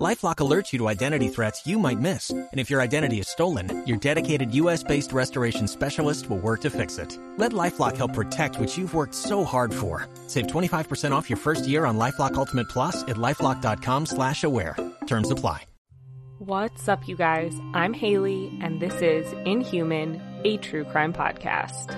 LifeLock 0.00 0.36
alerts 0.36 0.72
you 0.72 0.78
to 0.78 0.88
identity 0.88 1.28
threats 1.28 1.66
you 1.66 1.78
might 1.78 2.00
miss, 2.00 2.30
and 2.30 2.48
if 2.54 2.70
your 2.70 2.80
identity 2.80 3.20
is 3.20 3.28
stolen, 3.28 3.86
your 3.86 3.98
dedicated 3.98 4.54
U.S.-based 4.54 5.12
restoration 5.12 5.68
specialist 5.68 6.30
will 6.30 6.38
work 6.38 6.62
to 6.62 6.70
fix 6.70 6.96
it. 6.96 7.18
Let 7.36 7.52
LifeLock 7.52 7.98
help 7.98 8.14
protect 8.14 8.58
what 8.58 8.78
you've 8.78 8.94
worked 8.94 9.14
so 9.14 9.44
hard 9.44 9.74
for. 9.74 10.08
Save 10.26 10.46
25% 10.46 11.12
off 11.12 11.28
your 11.28 11.36
first 11.36 11.68
year 11.68 11.84
on 11.84 11.98
LifeLock 11.98 12.34
Ultimate 12.34 12.70
Plus 12.70 13.02
at 13.02 13.16
lifeLock.com/slash-aware. 13.16 14.76
Terms 15.06 15.30
apply. 15.30 15.64
What's 16.38 16.88
up, 16.88 17.06
you 17.06 17.16
guys? 17.16 17.52
I'm 17.74 17.92
Haley, 17.92 18.58
and 18.62 18.80
this 18.80 19.02
is 19.02 19.30
Inhuman, 19.44 20.22
a 20.44 20.56
true 20.56 20.84
crime 20.84 21.12
podcast. 21.12 21.94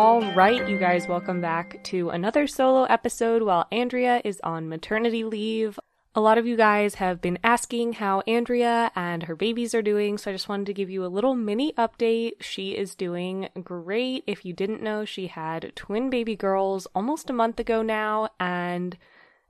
All 0.00 0.22
right, 0.32 0.68
you 0.68 0.78
guys, 0.78 1.08
welcome 1.08 1.40
back 1.40 1.82
to 1.86 2.10
another 2.10 2.46
solo 2.46 2.84
episode 2.84 3.42
while 3.42 3.66
Andrea 3.72 4.22
is 4.24 4.40
on 4.44 4.68
maternity 4.68 5.24
leave. 5.24 5.76
A 6.14 6.20
lot 6.20 6.38
of 6.38 6.46
you 6.46 6.56
guys 6.56 6.94
have 6.94 7.20
been 7.20 7.40
asking 7.42 7.94
how 7.94 8.20
Andrea 8.20 8.92
and 8.94 9.24
her 9.24 9.34
babies 9.34 9.74
are 9.74 9.82
doing, 9.82 10.16
so 10.16 10.30
I 10.30 10.34
just 10.34 10.48
wanted 10.48 10.66
to 10.66 10.72
give 10.72 10.88
you 10.88 11.04
a 11.04 11.10
little 11.10 11.34
mini 11.34 11.72
update. 11.72 12.34
She 12.38 12.76
is 12.76 12.94
doing 12.94 13.48
great. 13.64 14.22
If 14.28 14.44
you 14.44 14.52
didn't 14.52 14.84
know, 14.84 15.04
she 15.04 15.26
had 15.26 15.72
twin 15.74 16.10
baby 16.10 16.36
girls 16.36 16.86
almost 16.94 17.28
a 17.28 17.32
month 17.32 17.58
ago 17.58 17.82
now, 17.82 18.28
and 18.38 18.96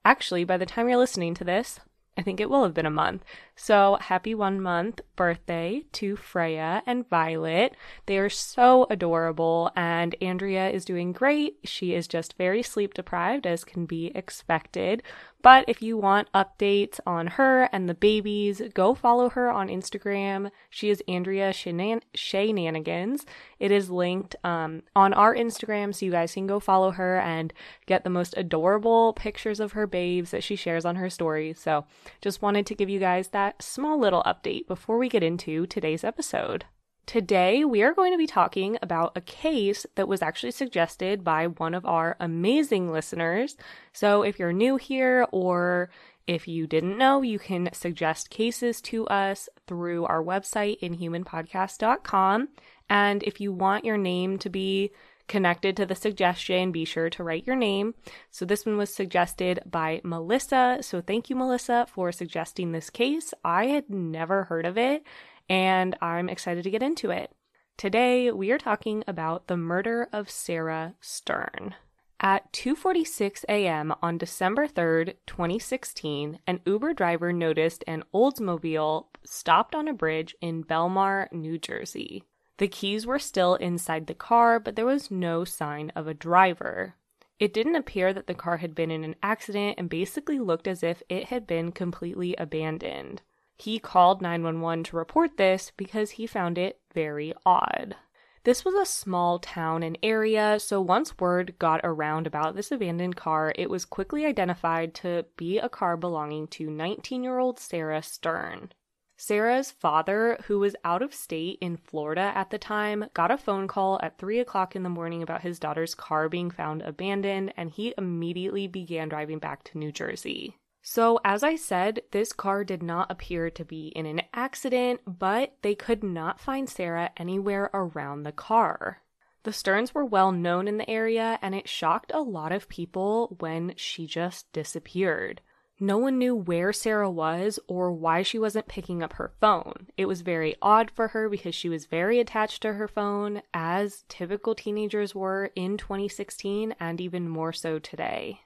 actually, 0.02 0.44
by 0.44 0.56
the 0.56 0.64
time 0.64 0.88
you're 0.88 0.96
listening 0.96 1.34
to 1.34 1.44
this, 1.44 1.78
I 2.16 2.22
think 2.22 2.40
it 2.40 2.48
will 2.48 2.62
have 2.62 2.72
been 2.72 2.86
a 2.86 2.90
month. 2.90 3.22
So 3.60 3.98
happy 4.00 4.36
one 4.36 4.60
month 4.60 5.00
birthday 5.16 5.82
to 5.94 6.14
Freya 6.14 6.80
and 6.86 7.08
Violet. 7.10 7.74
They 8.06 8.16
are 8.18 8.30
so 8.30 8.86
adorable, 8.88 9.72
and 9.74 10.14
Andrea 10.22 10.70
is 10.70 10.84
doing 10.84 11.10
great. 11.12 11.58
She 11.64 11.92
is 11.92 12.06
just 12.06 12.38
very 12.38 12.62
sleep 12.62 12.94
deprived, 12.94 13.48
as 13.48 13.64
can 13.64 13.84
be 13.84 14.12
expected. 14.14 15.02
But 15.42 15.64
if 15.68 15.82
you 15.82 15.96
want 15.96 16.32
updates 16.32 16.98
on 17.06 17.26
her 17.26 17.64
and 17.72 17.88
the 17.88 17.94
babies, 17.94 18.60
go 18.74 18.94
follow 18.94 19.28
her 19.30 19.50
on 19.50 19.68
Instagram. 19.68 20.50
She 20.68 20.90
is 20.90 21.02
Andrea 21.06 21.52
Shenanigans. 21.52 23.26
It 23.58 23.70
is 23.70 23.90
linked 23.90 24.34
um, 24.44 24.82
on 24.96 25.12
our 25.14 25.34
Instagram, 25.34 25.94
so 25.94 26.06
you 26.06 26.12
guys 26.12 26.34
can 26.34 26.46
go 26.46 26.60
follow 26.60 26.92
her 26.92 27.18
and 27.18 27.52
get 27.86 28.04
the 28.04 28.10
most 28.10 28.34
adorable 28.36 29.12
pictures 29.12 29.60
of 29.60 29.72
her 29.72 29.86
babes 29.86 30.30
that 30.30 30.44
she 30.44 30.56
shares 30.56 30.84
on 30.84 30.96
her 30.96 31.10
stories. 31.10 31.60
So 31.60 31.86
just 32.20 32.42
wanted 32.42 32.66
to 32.66 32.74
give 32.74 32.88
you 32.88 32.98
guys 33.00 33.28
that 33.28 33.47
small 33.60 33.98
little 33.98 34.22
update 34.24 34.66
before 34.66 34.98
we 34.98 35.08
get 35.08 35.22
into 35.22 35.66
today's 35.66 36.04
episode. 36.04 36.64
Today, 37.06 37.64
we 37.64 37.82
are 37.82 37.94
going 37.94 38.12
to 38.12 38.18
be 38.18 38.26
talking 38.26 38.76
about 38.82 39.16
a 39.16 39.22
case 39.22 39.86
that 39.94 40.08
was 40.08 40.20
actually 40.20 40.50
suggested 40.50 41.24
by 41.24 41.46
one 41.46 41.72
of 41.72 41.86
our 41.86 42.16
amazing 42.20 42.92
listeners. 42.92 43.56
So, 43.94 44.22
if 44.22 44.38
you're 44.38 44.52
new 44.52 44.76
here 44.76 45.26
or 45.32 45.88
if 46.26 46.46
you 46.46 46.66
didn't 46.66 46.98
know, 46.98 47.22
you 47.22 47.38
can 47.38 47.70
suggest 47.72 48.28
cases 48.28 48.82
to 48.82 49.06
us 49.06 49.48
through 49.66 50.04
our 50.04 50.22
website, 50.22 50.80
inhumanpodcast.com. 50.80 52.48
And 52.90 53.22
if 53.22 53.40
you 53.40 53.52
want 53.52 53.86
your 53.86 53.96
name 53.96 54.38
to 54.40 54.50
be 54.50 54.92
connected 55.28 55.76
to 55.76 55.86
the 55.86 55.94
suggestion, 55.94 56.72
be 56.72 56.84
sure 56.84 57.10
to 57.10 57.22
write 57.22 57.46
your 57.46 57.56
name. 57.56 57.94
So 58.30 58.44
this 58.44 58.66
one 58.66 58.76
was 58.76 58.92
suggested 58.92 59.60
by 59.64 60.00
Melissa. 60.02 60.78
So 60.80 61.00
thank 61.00 61.30
you, 61.30 61.36
Melissa, 61.36 61.86
for 61.92 62.10
suggesting 62.10 62.72
this 62.72 62.90
case. 62.90 63.32
I 63.44 63.66
had 63.66 63.88
never 63.88 64.44
heard 64.44 64.66
of 64.66 64.76
it 64.76 65.04
and 65.48 65.96
I'm 66.00 66.28
excited 66.28 66.64
to 66.64 66.70
get 66.70 66.82
into 66.82 67.10
it. 67.10 67.30
Today, 67.76 68.30
we 68.32 68.50
are 68.50 68.58
talking 68.58 69.04
about 69.06 69.46
the 69.46 69.56
murder 69.56 70.08
of 70.12 70.28
Sarah 70.28 70.94
Stern. 71.00 71.76
At 72.20 72.52
2:46 72.52 73.44
a.m. 73.48 73.94
on 74.02 74.18
December 74.18 74.66
3rd, 74.66 75.14
2016, 75.28 76.40
an 76.48 76.60
Uber 76.66 76.92
driver 76.92 77.32
noticed 77.32 77.84
an 77.86 78.02
Oldsmobile 78.12 79.06
stopped 79.24 79.76
on 79.76 79.86
a 79.86 79.92
bridge 79.92 80.34
in 80.40 80.64
Belmar, 80.64 81.30
New 81.30 81.58
Jersey. 81.58 82.24
The 82.58 82.68
keys 82.68 83.06
were 83.06 83.18
still 83.18 83.54
inside 83.54 84.06
the 84.06 84.14
car, 84.14 84.60
but 84.60 84.76
there 84.76 84.86
was 84.86 85.10
no 85.10 85.44
sign 85.44 85.90
of 85.96 86.06
a 86.06 86.14
driver. 86.14 86.96
It 87.38 87.54
didn't 87.54 87.76
appear 87.76 88.12
that 88.12 88.26
the 88.26 88.34
car 88.34 88.56
had 88.56 88.74
been 88.74 88.90
in 88.90 89.04
an 89.04 89.14
accident 89.22 89.76
and 89.78 89.88
basically 89.88 90.40
looked 90.40 90.66
as 90.66 90.82
if 90.82 91.02
it 91.08 91.26
had 91.26 91.46
been 91.46 91.70
completely 91.70 92.34
abandoned. 92.36 93.22
He 93.56 93.78
called 93.78 94.20
911 94.20 94.84
to 94.84 94.96
report 94.96 95.36
this 95.36 95.72
because 95.76 96.12
he 96.12 96.26
found 96.26 96.58
it 96.58 96.80
very 96.92 97.32
odd. 97.46 97.96
This 98.42 98.64
was 98.64 98.74
a 98.74 98.86
small 98.86 99.38
town 99.38 99.82
and 99.82 99.98
area, 100.02 100.58
so 100.58 100.80
once 100.80 101.18
word 101.18 101.54
got 101.58 101.80
around 101.84 102.26
about 102.26 102.56
this 102.56 102.72
abandoned 102.72 103.14
car, 103.14 103.52
it 103.56 103.68
was 103.68 103.84
quickly 103.84 104.24
identified 104.24 104.94
to 104.94 105.26
be 105.36 105.58
a 105.58 105.68
car 105.68 105.96
belonging 105.96 106.48
to 106.48 106.70
19 106.70 107.22
year 107.22 107.38
old 107.38 107.58
Sarah 107.60 108.02
Stern. 108.02 108.72
Sarah's 109.20 109.72
father, 109.72 110.38
who 110.46 110.60
was 110.60 110.76
out 110.84 111.02
of 111.02 111.12
state 111.12 111.58
in 111.60 111.76
Florida 111.76 112.30
at 112.36 112.50
the 112.50 112.58
time, 112.58 113.06
got 113.14 113.32
a 113.32 113.36
phone 113.36 113.66
call 113.66 113.98
at 114.00 114.16
3 114.16 114.38
o'clock 114.38 114.76
in 114.76 114.84
the 114.84 114.88
morning 114.88 115.24
about 115.24 115.42
his 115.42 115.58
daughter's 115.58 115.92
car 115.92 116.28
being 116.28 116.52
found 116.52 116.82
abandoned, 116.82 117.52
and 117.56 117.68
he 117.68 117.92
immediately 117.98 118.68
began 118.68 119.08
driving 119.08 119.40
back 119.40 119.64
to 119.64 119.76
New 119.76 119.90
Jersey. 119.90 120.56
So, 120.82 121.18
as 121.24 121.42
I 121.42 121.56
said, 121.56 122.02
this 122.12 122.32
car 122.32 122.62
did 122.62 122.80
not 122.80 123.10
appear 123.10 123.50
to 123.50 123.64
be 123.64 123.88
in 123.88 124.06
an 124.06 124.22
accident, 124.32 125.00
but 125.04 125.56
they 125.62 125.74
could 125.74 126.04
not 126.04 126.40
find 126.40 126.68
Sarah 126.68 127.10
anywhere 127.16 127.70
around 127.74 128.22
the 128.22 128.30
car. 128.30 129.02
The 129.42 129.52
Sterns 129.52 129.92
were 129.92 130.04
well 130.04 130.30
known 130.30 130.68
in 130.68 130.78
the 130.78 130.88
area, 130.88 131.40
and 131.42 131.56
it 131.56 131.68
shocked 131.68 132.12
a 132.14 132.20
lot 132.20 132.52
of 132.52 132.68
people 132.68 133.36
when 133.40 133.74
she 133.76 134.06
just 134.06 134.52
disappeared. 134.52 135.40
No 135.80 135.96
one 135.96 136.18
knew 136.18 136.34
where 136.34 136.72
Sarah 136.72 137.10
was 137.10 137.60
or 137.68 137.92
why 137.92 138.22
she 138.22 138.38
wasn't 138.38 138.66
picking 138.66 139.02
up 139.02 139.12
her 139.14 139.30
phone. 139.40 139.86
It 139.96 140.06
was 140.06 140.22
very 140.22 140.56
odd 140.60 140.90
for 140.90 141.08
her 141.08 141.28
because 141.28 141.54
she 141.54 141.68
was 141.68 141.86
very 141.86 142.18
attached 142.18 142.62
to 142.62 142.72
her 142.72 142.88
phone, 142.88 143.42
as 143.54 144.04
typical 144.08 144.56
teenagers 144.56 145.14
were 145.14 145.50
in 145.54 145.76
2016 145.76 146.74
and 146.80 147.00
even 147.00 147.28
more 147.28 147.52
so 147.52 147.78
today. 147.78 148.40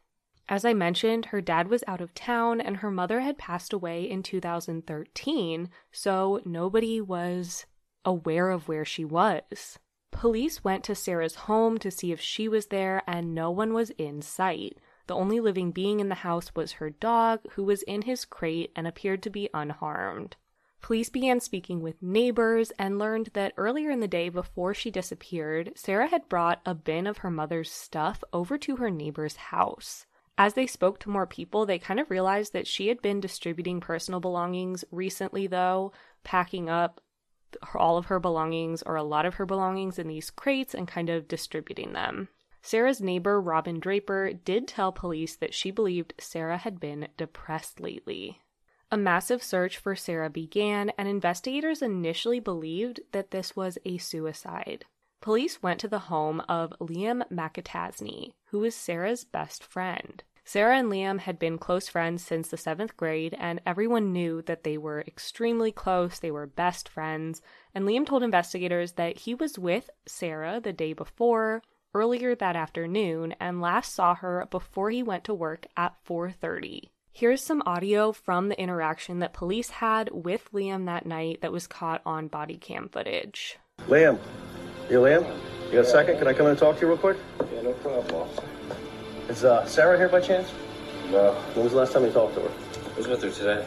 As 0.48 0.66
I 0.66 0.74
mentioned, 0.74 1.26
her 1.26 1.40
dad 1.40 1.68
was 1.68 1.84
out 1.86 2.02
of 2.02 2.12
town 2.12 2.60
and 2.60 2.78
her 2.78 2.90
mother 2.90 3.20
had 3.20 3.38
passed 3.38 3.72
away 3.72 4.02
in 4.02 4.22
2013, 4.22 5.70
so 5.90 6.42
nobody 6.44 7.00
was 7.00 7.64
aware 8.04 8.50
of 8.50 8.68
where 8.68 8.84
she 8.84 9.04
was. 9.04 9.78
Police 10.10 10.62
went 10.62 10.84
to 10.84 10.94
Sarah's 10.94 11.34
home 11.34 11.78
to 11.78 11.90
see 11.90 12.12
if 12.12 12.20
she 12.20 12.48
was 12.48 12.66
there, 12.66 13.02
and 13.06 13.34
no 13.34 13.50
one 13.50 13.72
was 13.72 13.90
in 13.90 14.20
sight. 14.20 14.76
The 15.12 15.18
only 15.18 15.40
living 15.40 15.72
being 15.72 16.00
in 16.00 16.08
the 16.08 16.14
house 16.14 16.54
was 16.54 16.72
her 16.72 16.88
dog, 16.88 17.40
who 17.50 17.64
was 17.64 17.82
in 17.82 18.00
his 18.00 18.24
crate 18.24 18.72
and 18.74 18.86
appeared 18.86 19.22
to 19.24 19.28
be 19.28 19.50
unharmed. 19.52 20.36
Police 20.80 21.10
began 21.10 21.38
speaking 21.38 21.82
with 21.82 22.02
neighbors 22.02 22.72
and 22.78 22.98
learned 22.98 23.28
that 23.34 23.52
earlier 23.58 23.90
in 23.90 24.00
the 24.00 24.08
day 24.08 24.30
before 24.30 24.72
she 24.72 24.90
disappeared, 24.90 25.72
Sarah 25.76 26.06
had 26.06 26.30
brought 26.30 26.62
a 26.64 26.74
bin 26.74 27.06
of 27.06 27.18
her 27.18 27.30
mother's 27.30 27.70
stuff 27.70 28.24
over 28.32 28.56
to 28.56 28.76
her 28.76 28.88
neighbor's 28.88 29.36
house. 29.36 30.06
As 30.38 30.54
they 30.54 30.66
spoke 30.66 30.98
to 31.00 31.10
more 31.10 31.26
people, 31.26 31.66
they 31.66 31.78
kind 31.78 32.00
of 32.00 32.10
realized 32.10 32.54
that 32.54 32.66
she 32.66 32.88
had 32.88 33.02
been 33.02 33.20
distributing 33.20 33.80
personal 33.80 34.18
belongings 34.18 34.82
recently, 34.90 35.46
though, 35.46 35.92
packing 36.24 36.70
up 36.70 37.02
all 37.74 37.98
of 37.98 38.06
her 38.06 38.18
belongings 38.18 38.82
or 38.82 38.96
a 38.96 39.02
lot 39.02 39.26
of 39.26 39.34
her 39.34 39.44
belongings 39.44 39.98
in 39.98 40.08
these 40.08 40.30
crates 40.30 40.72
and 40.72 40.88
kind 40.88 41.10
of 41.10 41.28
distributing 41.28 41.92
them. 41.92 42.30
Sarah's 42.62 43.00
neighbor, 43.00 43.40
Robin 43.40 43.80
Draper, 43.80 44.32
did 44.32 44.68
tell 44.68 44.92
police 44.92 45.34
that 45.36 45.52
she 45.52 45.72
believed 45.72 46.14
Sarah 46.18 46.58
had 46.58 46.78
been 46.78 47.08
depressed 47.16 47.80
lately. 47.80 48.40
A 48.90 48.96
massive 48.96 49.42
search 49.42 49.78
for 49.78 49.96
Sarah 49.96 50.30
began, 50.30 50.90
and 50.96 51.08
investigators 51.08 51.82
initially 51.82 52.38
believed 52.38 53.00
that 53.10 53.32
this 53.32 53.56
was 53.56 53.78
a 53.84 53.98
suicide. 53.98 54.84
Police 55.20 55.62
went 55.62 55.80
to 55.80 55.88
the 55.88 56.10
home 56.10 56.40
of 56.48 56.72
Liam 56.80 57.22
McAtasney, 57.30 58.32
who 58.46 58.60
was 58.60 58.74
Sarah's 58.76 59.24
best 59.24 59.64
friend. 59.64 60.22
Sarah 60.44 60.76
and 60.76 60.90
Liam 60.90 61.20
had 61.20 61.38
been 61.38 61.58
close 61.58 61.88
friends 61.88 62.24
since 62.24 62.48
the 62.48 62.56
seventh 62.56 62.96
grade, 62.96 63.34
and 63.38 63.60
everyone 63.64 64.12
knew 64.12 64.42
that 64.42 64.64
they 64.64 64.76
were 64.76 65.04
extremely 65.06 65.72
close. 65.72 66.18
They 66.18 66.32
were 66.32 66.46
best 66.46 66.88
friends. 66.88 67.40
And 67.74 67.84
Liam 67.86 68.04
told 68.04 68.22
investigators 68.22 68.92
that 68.92 69.18
he 69.18 69.34
was 69.34 69.58
with 69.58 69.90
Sarah 70.06 70.60
the 70.60 70.72
day 70.72 70.92
before 70.92 71.62
earlier 71.94 72.34
that 72.34 72.56
afternoon 72.56 73.34
and 73.40 73.60
last 73.60 73.94
saw 73.94 74.14
her 74.16 74.46
before 74.50 74.90
he 74.90 75.02
went 75.02 75.24
to 75.24 75.34
work 75.34 75.66
at 75.76 75.94
4:30. 76.04 76.90
Here's 77.14 77.42
some 77.42 77.62
audio 77.66 78.12
from 78.12 78.48
the 78.48 78.58
interaction 78.58 79.18
that 79.18 79.34
police 79.34 79.68
had 79.68 80.10
with 80.12 80.48
Liam 80.52 80.86
that 80.86 81.04
night 81.04 81.42
that 81.42 81.52
was 81.52 81.66
caught 81.66 82.00
on 82.06 82.28
body 82.28 82.56
cam 82.56 82.88
footage. 82.88 83.58
Liam, 83.86 84.18
you 84.88 85.00
Liam? 85.00 85.26
You 85.66 85.72
got 85.72 85.84
a 85.84 85.84
second? 85.84 86.18
Can 86.18 86.26
I 86.26 86.32
come 86.32 86.46
in 86.46 86.52
and 86.52 86.58
talk 86.58 86.76
to 86.76 86.82
you 86.82 86.88
real 86.88 86.96
quick? 86.96 87.18
Yeah, 87.52 87.62
no 87.62 87.72
problem, 87.74 88.14
officer. 88.14 88.46
Is 89.28 89.44
uh, 89.44 89.66
Sarah 89.66 89.98
here 89.98 90.08
by 90.08 90.20
chance? 90.20 90.50
No, 91.10 91.34
When 91.54 91.64
was 91.64 91.72
the 91.72 91.78
last 91.78 91.92
time 91.92 92.04
you 92.04 92.10
talked 92.10 92.34
to 92.34 92.40
her? 92.40 92.50
I 92.92 92.96
was 92.96 93.06
with 93.06 93.22
her 93.22 93.30
today. 93.30 93.66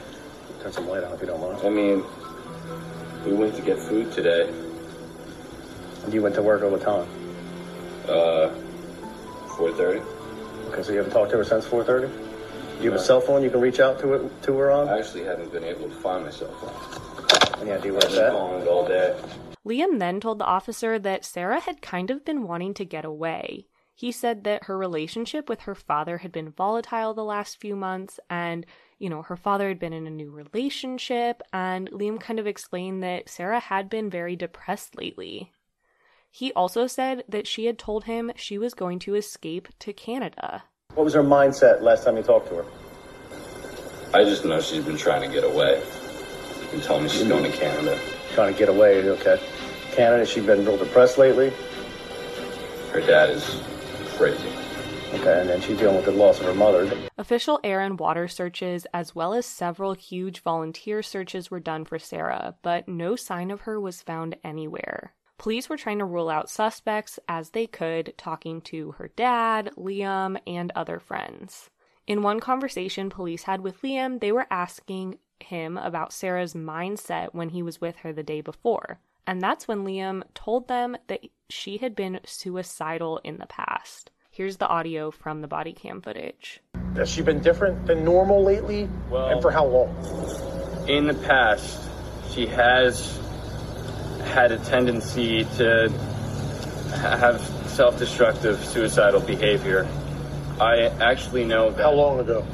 Turn 0.61 0.71
some 0.71 0.87
light 0.87 1.03
on 1.03 1.13
if 1.13 1.21
you 1.21 1.27
don't 1.27 1.39
mind. 1.39 1.59
I 1.63 1.69
mean, 1.69 2.03
we 3.25 3.33
went 3.33 3.55
to 3.55 3.61
get 3.61 3.77
food 3.77 4.11
today. 4.11 4.49
And 6.03 6.13
you 6.13 6.21
went 6.23 6.35
to 6.35 6.41
work 6.41 6.63
all 6.63 6.71
the 6.71 6.83
time. 6.83 7.07
Uh, 8.09 8.53
4.30. 9.57 10.03
Okay, 10.69 10.83
so 10.83 10.91
you 10.91 10.97
haven't 10.97 11.13
talked 11.13 11.31
to 11.31 11.37
her 11.37 11.43
since 11.43 11.65
4:30. 11.65 12.09
You 12.81 12.91
have 12.91 12.99
a 12.99 13.03
cell 13.03 13.21
phone 13.21 13.41
you 13.41 13.49
can 13.49 13.61
reach 13.61 13.79
out 13.79 13.99
to 13.99 14.13
it 14.13 14.43
to 14.43 14.57
her 14.57 14.71
on? 14.71 14.89
I 14.89 14.99
actually 14.99 15.23
haven't 15.23 15.51
been 15.51 15.63
able 15.63 15.87
to 15.87 15.95
find 15.95 16.25
my 16.25 16.31
cell 16.31 16.51
phone. 16.55 17.61
Any 17.61 17.71
idea 17.71 17.93
where 17.93 18.01
I've 18.03 18.09
it's 18.09 18.15
been 18.15 18.25
at? 18.25 18.31
calling 18.31 18.61
it 18.61 18.67
all 18.67 18.85
day. 18.87 19.15
Liam 19.65 19.99
then 19.99 20.19
told 20.19 20.39
the 20.39 20.45
officer 20.45 20.99
that 20.99 21.23
Sarah 21.25 21.61
had 21.61 21.81
kind 21.81 22.11
of 22.11 22.25
been 22.25 22.43
wanting 22.43 22.73
to 22.75 22.85
get 22.85 23.05
away. 23.05 23.67
He 23.93 24.11
said 24.11 24.43
that 24.43 24.65
her 24.65 24.77
relationship 24.77 25.47
with 25.47 25.61
her 25.61 25.73
father 25.73 26.17
had 26.17 26.33
been 26.33 26.51
volatile 26.51 27.13
the 27.13 27.23
last 27.23 27.61
few 27.61 27.77
months, 27.77 28.19
and, 28.29 28.65
you 28.99 29.09
know, 29.09 29.21
her 29.21 29.37
father 29.37 29.69
had 29.69 29.79
been 29.79 29.93
in 29.93 30.05
a 30.05 30.11
new 30.11 30.29
relationship, 30.29 31.41
and 31.53 31.89
Liam 31.91 32.19
kind 32.19 32.37
of 32.37 32.45
explained 32.45 33.01
that 33.03 33.29
Sarah 33.29 33.61
had 33.61 33.89
been 33.89 34.09
very 34.09 34.35
depressed 34.35 34.97
lately. 34.97 35.53
He 36.35 36.51
also 36.51 36.85
said 36.85 37.23
that 37.29 37.47
she 37.47 37.63
had 37.63 37.79
told 37.79 38.03
him 38.03 38.33
she 38.35 38.57
was 38.57 38.73
going 38.73 38.99
to 38.99 39.15
escape 39.15 39.69
to 39.79 39.93
Canada. 39.93 40.65
What 40.93 41.05
was 41.05 41.13
her 41.13 41.23
mindset 41.23 41.81
last 41.81 42.03
time 42.03 42.17
you 42.17 42.23
talked 42.23 42.49
to 42.49 42.55
her? 42.55 42.65
I 44.13 44.25
just 44.25 44.43
know 44.43 44.59
she's 44.59 44.83
been 44.83 44.97
trying 44.97 45.21
to 45.21 45.33
get 45.33 45.45
away. 45.45 45.81
And 46.73 46.83
telling 46.83 47.03
me 47.03 47.09
she's 47.09 47.25
going 47.25 47.49
to 47.49 47.57
Canada. 47.57 47.97
Trying 48.33 48.51
to 48.51 48.59
get 48.59 48.67
away, 48.67 49.09
okay. 49.11 49.41
Canada, 49.93 50.25
she's 50.25 50.45
been 50.45 50.65
real 50.65 50.75
depressed 50.75 51.17
lately. 51.17 51.53
Her 52.91 52.99
dad 52.99 53.29
is 53.29 53.61
crazy. 54.17 54.49
Okay, 55.13 55.39
and 55.39 55.49
then 55.49 55.61
she's 55.61 55.77
dealing 55.77 55.95
with 55.95 56.03
the 56.03 56.11
loss 56.11 56.41
of 56.41 56.47
her 56.47 56.53
mother. 56.53 56.91
Official 57.17 57.61
air 57.63 57.79
and 57.79 57.97
water 57.97 58.27
searches, 58.27 58.85
as 58.93 59.15
well 59.15 59.33
as 59.33 59.45
several 59.45 59.93
huge 59.93 60.41
volunteer 60.41 61.01
searches, 61.01 61.49
were 61.49 61.61
done 61.61 61.85
for 61.85 61.97
Sarah, 61.97 62.57
but 62.61 62.89
no 62.89 63.15
sign 63.15 63.51
of 63.51 63.61
her 63.61 63.79
was 63.79 64.01
found 64.01 64.35
anywhere. 64.43 65.13
Police 65.37 65.69
were 65.69 65.77
trying 65.77 65.99
to 65.99 66.05
rule 66.05 66.29
out 66.29 66.49
suspects 66.49 67.19
as 67.27 67.49
they 67.49 67.67
could, 67.67 68.13
talking 68.17 68.61
to 68.61 68.91
her 68.93 69.09
dad, 69.15 69.71
Liam, 69.77 70.39
and 70.47 70.71
other 70.75 70.99
friends. 70.99 71.69
In 72.07 72.21
one 72.21 72.39
conversation 72.39 73.09
police 73.09 73.43
had 73.43 73.61
with 73.61 73.81
Liam, 73.81 74.19
they 74.19 74.31
were 74.31 74.47
asking 74.49 75.17
him 75.39 75.77
about 75.77 76.13
Sarah's 76.13 76.53
mindset 76.53 77.29
when 77.33 77.49
he 77.49 77.61
was 77.61 77.81
with 77.81 77.97
her 77.97 78.13
the 78.13 78.23
day 78.23 78.41
before. 78.41 78.99
And 79.27 79.41
that's 79.41 79.67
when 79.67 79.83
Liam 79.83 80.23
told 80.33 80.67
them 80.67 80.95
that 81.07 81.21
she 81.49 81.77
had 81.77 81.95
been 81.95 82.19
suicidal 82.25 83.19
in 83.23 83.37
the 83.37 83.47
past. 83.47 84.11
Here's 84.29 84.57
the 84.57 84.67
audio 84.67 85.11
from 85.11 85.41
the 85.41 85.47
body 85.47 85.73
cam 85.73 86.01
footage. 86.01 86.61
Has 86.95 87.09
she 87.09 87.21
been 87.21 87.39
different 87.41 87.85
than 87.85 88.03
normal 88.03 88.43
lately? 88.43 88.87
Well- 89.09 89.29
and 89.29 89.41
for 89.41 89.51
how 89.51 89.65
long? 89.65 89.95
in 90.87 91.07
the 91.07 91.13
past, 91.15 91.81
she 92.31 92.45
has 92.45 93.19
had 94.25 94.51
a 94.51 94.57
tendency 94.59 95.45
to 95.57 95.89
have 96.95 97.41
self 97.67 97.97
destructive 97.99 98.63
suicidal 98.63 99.19
behavior. 99.21 99.87
I 100.59 100.83
actually 101.01 101.43
know 101.45 101.71
that 101.71 101.83
How 101.83 101.91
long 101.91 102.19
ago? 102.19 102.45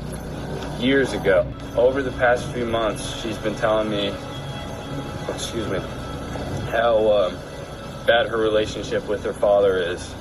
years 0.80 1.14
ago. 1.14 1.46
Over 1.76 2.02
the 2.02 2.12
past 2.14 2.46
few 2.52 2.66
months, 2.66 3.22
she's 3.22 3.38
been 3.38 3.56
telling 3.56 3.90
me, 3.90 4.14
excuse 5.30 5.68
me, 5.70 5.80
how 6.72 7.12
um, 7.14 7.38
bad 8.08 8.28
her 8.28 8.38
relationship 8.38 9.08
with 9.08 9.24
her 9.24 9.34
father 9.34 9.78
is 9.78 10.14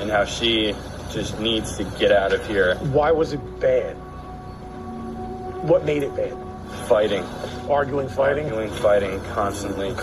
and 0.00 0.10
how 0.10 0.24
she 0.24 0.74
just 1.10 1.38
needs 1.40 1.76
to 1.78 1.84
get 1.98 2.12
out 2.12 2.32
of 2.32 2.46
here 2.46 2.74
Why 2.76 3.10
was 3.12 3.32
it 3.32 3.40
bad? 3.60 3.94
What 5.62 5.84
made 5.84 6.02
it 6.02 6.14
bad? 6.16 6.34
fighting, 6.88 7.22
Arguing, 7.70 8.08
fighting? 8.08 8.46
arguing, 8.46 8.70
fighting 8.70 9.20
constantly. 9.32 9.94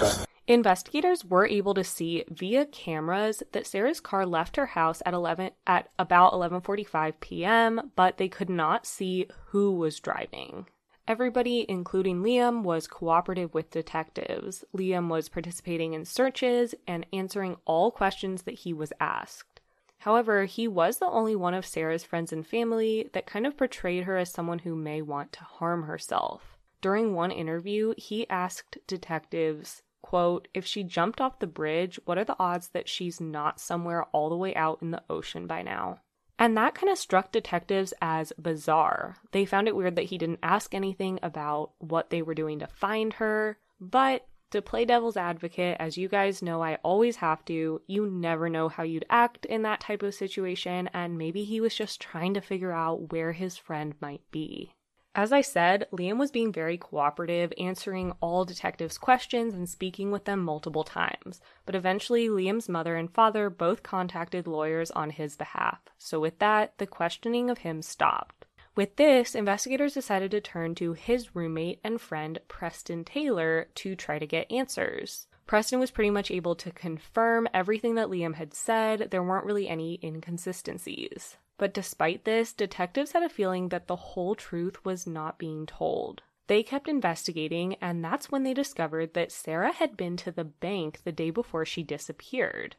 Investigators 0.47 1.25
were 1.25 1.47
able 1.47 1.74
to 1.74 1.83
see 1.83 2.24
via 2.30 2.68
cameras 2.68 3.42
that 3.51 3.65
Sarah's 3.65 4.00
car 4.00 4.27
left 4.27 4.57
her 4.57 4.68
house 4.68 5.01
at 5.03 5.13
11 5.15 5.51
at 5.65 5.89
about 5.97 6.33
11:45 6.33 7.13
p.m., 7.19 7.92
but 7.95 8.18
they 8.18 8.30
could 8.30 8.50
not 8.50 8.86
see 8.86 9.27
who 9.47 9.71
was 9.71 10.00
driving. 10.00 10.68
Everybody, 11.07 11.65
including 11.68 12.21
Liam, 12.21 12.62
was 12.62 12.86
cooperative 12.88 13.56
with 13.56 13.71
detectives. 13.71 14.63
Liam 14.75 15.07
was 15.07 15.30
participating 15.30 15.94
in 15.94 16.06
searches 16.06 16.75
and 16.88 17.07
answering 17.12 17.57
all 17.65 17.89
questions 17.89 18.44
that 18.44 18.59
he 18.59 18.74
was 18.74 18.94
asked. 19.00 19.62
However, 20.00 20.45
he 20.45 20.68
was 20.68 21.00
the 21.00 21.07
only 21.07 21.36
one 21.36 21.56
of 21.56 21.65
Sarah's 21.65 22.03
friends 22.03 22.31
and 22.31 22.45
family 22.45 23.09
that 23.13 23.25
kind 23.25 23.48
of 23.48 23.57
portrayed 23.57 24.03
her 24.03 24.18
as 24.18 24.31
someone 24.31 24.59
who 24.59 24.75
may 24.75 25.01
want 25.01 25.31
to 25.33 25.44
harm 25.44 25.83
herself. 25.83 26.56
During 26.81 27.15
one 27.15 27.31
interview, 27.31 27.95
he 27.98 28.30
asked 28.30 28.77
detectives, 28.86 29.81
quote, 30.05 30.47
if 30.53 30.67
she 30.67 30.83
jumped 30.83 31.19
off 31.19 31.39
the 31.39 31.47
bridge, 31.47 31.99
what 32.05 32.19
are 32.19 32.23
the 32.23 32.35
odds 32.37 32.67
that 32.69 32.87
she's 32.87 33.19
not 33.19 33.59
somewhere 33.59 34.03
all 34.11 34.29
the 34.29 34.37
way 34.37 34.53
out 34.53 34.77
in 34.79 34.91
the 34.91 35.01
ocean 35.09 35.47
by 35.47 35.63
now? 35.63 35.99
And 36.37 36.55
that 36.55 36.75
kind 36.75 36.91
of 36.91 36.99
struck 36.99 37.31
detectives 37.31 37.91
as 38.03 38.31
bizarre. 38.39 39.15
They 39.31 39.45
found 39.45 39.67
it 39.67 39.75
weird 39.75 39.95
that 39.95 40.05
he 40.05 40.19
didn't 40.19 40.41
ask 40.43 40.75
anything 40.75 41.17
about 41.23 41.71
what 41.79 42.11
they 42.11 42.21
were 42.21 42.35
doing 42.35 42.59
to 42.59 42.67
find 42.67 43.13
her, 43.13 43.57
but 43.81 44.27
to 44.51 44.61
play 44.61 44.85
devil's 44.85 45.17
advocate, 45.17 45.77
as 45.79 45.97
you 45.97 46.07
guys 46.07 46.43
know, 46.43 46.61
I 46.61 46.75
always 46.83 47.15
have 47.15 47.43
to, 47.45 47.81
you 47.87 48.05
never 48.05 48.47
know 48.47 48.69
how 48.69 48.83
you'd 48.83 49.05
act 49.09 49.45
in 49.47 49.63
that 49.63 49.79
type 49.79 50.03
of 50.03 50.13
situation, 50.13 50.87
and 50.93 51.17
maybe 51.17 51.45
he 51.45 51.59
was 51.59 51.73
just 51.73 51.99
trying 51.99 52.35
to 52.35 52.41
figure 52.41 52.71
out 52.71 53.11
where 53.11 53.31
his 53.31 53.57
friend 53.57 53.95
might 53.99 54.21
be. 54.29 54.75
As 55.17 55.31
I 55.31 55.39
said, 55.39 55.88
Liam 55.94 56.19
was 56.19 56.29
being 56.29 56.51
very 56.51 56.77
cooperative, 56.77 57.53
answering 57.57 58.12
all 58.19 58.44
detectives' 58.44 58.97
questions 58.97 59.53
and 59.53 59.69
speaking 59.69 60.12
with 60.12 60.25
them 60.25 60.41
multiple 60.41 60.83
times. 60.83 61.39
But 61.65 61.73
eventually, 61.73 62.27
Liam's 62.27 62.67
mother 62.67 62.97
and 62.97 63.09
father 63.09 63.50
both 63.50 63.81
contacted 63.81 64.45
lawyers 64.45 64.91
on 64.91 65.12
his 65.12 65.38
behalf. 65.38 65.79
So, 65.97 66.19
with 66.19 66.39
that, 66.39 66.77
the 66.79 66.85
questioning 66.85 67.50
of 67.50 67.59
him 67.59 67.81
stopped. 67.81 68.45
With 68.75 68.97
this, 68.97 69.35
investigators 69.35 69.94
decided 69.94 70.31
to 70.31 70.41
turn 70.41 70.75
to 70.75 70.91
his 70.91 71.34
roommate 71.34 71.79
and 71.81 72.01
friend, 72.01 72.38
Preston 72.50 73.05
Taylor, 73.05 73.69
to 73.75 73.95
try 73.95 74.19
to 74.19 74.27
get 74.27 74.51
answers. 74.51 75.27
Preston 75.45 75.79
was 75.79 75.91
pretty 75.91 76.09
much 76.09 76.31
able 76.31 76.55
to 76.55 76.71
confirm 76.71 77.47
everything 77.53 77.95
that 77.95 78.07
Liam 78.07 78.35
had 78.35 78.53
said. 78.53 79.09
There 79.11 79.23
weren't 79.23 79.45
really 79.45 79.69
any 79.69 79.99
inconsistencies. 80.03 81.37
But 81.57 81.73
despite 81.73 82.25
this, 82.25 82.51
detectives 82.51 83.11
had 83.11 83.23
a 83.23 83.29
feeling 83.29 83.69
that 83.69 83.87
the 83.87 83.95
whole 83.95 84.35
truth 84.35 84.83
was 84.83 85.07
not 85.07 85.37
being 85.37 85.65
told. 85.65 86.23
They 86.47 86.63
kept 86.63 86.87
investigating, 86.87 87.75
and 87.75 88.03
that's 88.03 88.31
when 88.31 88.43
they 88.43 88.53
discovered 88.53 89.13
that 89.13 89.31
Sarah 89.31 89.71
had 89.71 89.97
been 89.97 90.17
to 90.17 90.31
the 90.31 90.43
bank 90.43 91.01
the 91.03 91.11
day 91.11 91.29
before 91.29 91.65
she 91.65 91.81
disappeared. 91.81 92.75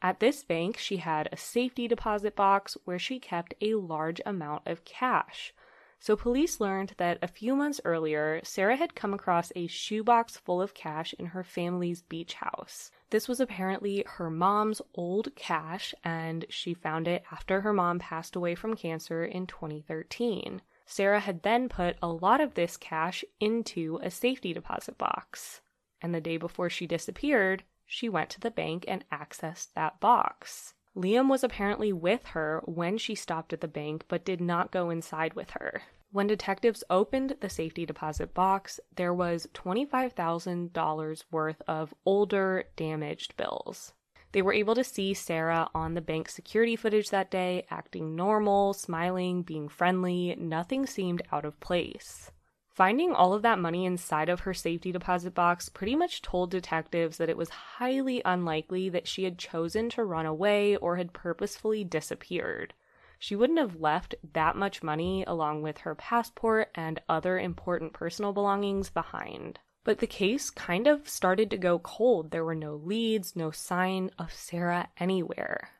At 0.00 0.20
this 0.20 0.42
bank, 0.42 0.78
she 0.78 0.96
had 0.98 1.28
a 1.30 1.36
safety 1.36 1.86
deposit 1.86 2.34
box 2.34 2.76
where 2.84 2.98
she 2.98 3.20
kept 3.20 3.54
a 3.60 3.74
large 3.74 4.20
amount 4.26 4.62
of 4.66 4.84
cash. 4.84 5.54
So 6.02 6.16
police 6.16 6.58
learned 6.58 6.94
that 6.96 7.20
a 7.22 7.28
few 7.28 7.54
months 7.54 7.80
earlier, 7.84 8.40
Sarah 8.42 8.74
had 8.74 8.96
come 8.96 9.14
across 9.14 9.52
a 9.54 9.68
shoebox 9.68 10.36
full 10.36 10.60
of 10.60 10.74
cash 10.74 11.14
in 11.16 11.26
her 11.26 11.44
family's 11.44 12.02
beach 12.02 12.34
house. 12.34 12.90
This 13.10 13.28
was 13.28 13.38
apparently 13.38 14.02
her 14.16 14.28
mom's 14.28 14.82
old 14.96 15.32
cash, 15.36 15.94
and 16.02 16.44
she 16.48 16.74
found 16.74 17.06
it 17.06 17.22
after 17.30 17.60
her 17.60 17.72
mom 17.72 18.00
passed 18.00 18.34
away 18.34 18.56
from 18.56 18.74
cancer 18.74 19.24
in 19.24 19.46
2013. 19.46 20.60
Sarah 20.86 21.20
had 21.20 21.44
then 21.44 21.68
put 21.68 21.98
a 22.02 22.08
lot 22.08 22.40
of 22.40 22.54
this 22.54 22.76
cash 22.76 23.24
into 23.38 24.00
a 24.02 24.10
safety 24.10 24.52
deposit 24.52 24.98
box. 24.98 25.60
And 26.00 26.12
the 26.12 26.20
day 26.20 26.36
before 26.36 26.68
she 26.68 26.88
disappeared, 26.88 27.62
she 27.86 28.08
went 28.08 28.28
to 28.30 28.40
the 28.40 28.50
bank 28.50 28.84
and 28.88 29.04
accessed 29.10 29.68
that 29.74 30.00
box. 30.00 30.74
Liam 30.96 31.28
was 31.28 31.42
apparently 31.42 31.92
with 31.92 32.26
her 32.26 32.62
when 32.66 32.98
she 32.98 33.14
stopped 33.14 33.52
at 33.52 33.60
the 33.60 33.68
bank, 33.68 34.04
but 34.08 34.24
did 34.24 34.40
not 34.40 34.70
go 34.70 34.90
inside 34.90 35.34
with 35.34 35.50
her. 35.50 35.82
When 36.10 36.26
detectives 36.26 36.84
opened 36.90 37.36
the 37.40 37.48
safety 37.48 37.86
deposit 37.86 38.34
box, 38.34 38.78
there 38.94 39.14
was 39.14 39.46
$25,000 39.54 41.24
worth 41.30 41.62
of 41.66 41.94
older, 42.04 42.64
damaged 42.76 43.36
bills. 43.38 43.94
They 44.32 44.42
were 44.42 44.52
able 44.52 44.74
to 44.74 44.84
see 44.84 45.14
Sarah 45.14 45.70
on 45.74 45.94
the 45.94 46.02
bank 46.02 46.28
security 46.28 46.76
footage 46.76 47.08
that 47.10 47.30
day, 47.30 47.66
acting 47.70 48.14
normal, 48.14 48.74
smiling, 48.74 49.42
being 49.42 49.68
friendly. 49.68 50.34
Nothing 50.38 50.86
seemed 50.86 51.22
out 51.32 51.46
of 51.46 51.60
place. 51.60 52.30
Finding 52.74 53.12
all 53.12 53.34
of 53.34 53.42
that 53.42 53.58
money 53.58 53.84
inside 53.84 54.30
of 54.30 54.40
her 54.40 54.54
safety 54.54 54.92
deposit 54.92 55.34
box 55.34 55.68
pretty 55.68 55.94
much 55.94 56.22
told 56.22 56.50
detectives 56.50 57.18
that 57.18 57.28
it 57.28 57.36
was 57.36 57.50
highly 57.50 58.22
unlikely 58.24 58.88
that 58.88 59.06
she 59.06 59.24
had 59.24 59.36
chosen 59.36 59.90
to 59.90 60.04
run 60.04 60.24
away 60.24 60.76
or 60.76 60.96
had 60.96 61.12
purposefully 61.12 61.84
disappeared. 61.84 62.72
She 63.18 63.36
wouldn't 63.36 63.58
have 63.58 63.80
left 63.80 64.14
that 64.32 64.56
much 64.56 64.82
money 64.82 65.22
along 65.26 65.60
with 65.60 65.78
her 65.78 65.94
passport 65.94 66.70
and 66.74 66.98
other 67.10 67.38
important 67.38 67.92
personal 67.92 68.32
belongings 68.32 68.88
behind. 68.88 69.58
But 69.84 69.98
the 69.98 70.06
case 70.06 70.48
kind 70.48 70.86
of 70.86 71.06
started 71.08 71.50
to 71.50 71.58
go 71.58 71.78
cold. 71.78 72.30
There 72.30 72.44
were 72.44 72.54
no 72.54 72.74
leads, 72.74 73.36
no 73.36 73.50
sign 73.50 74.10
of 74.18 74.32
Sarah 74.32 74.88
anywhere. 74.96 75.72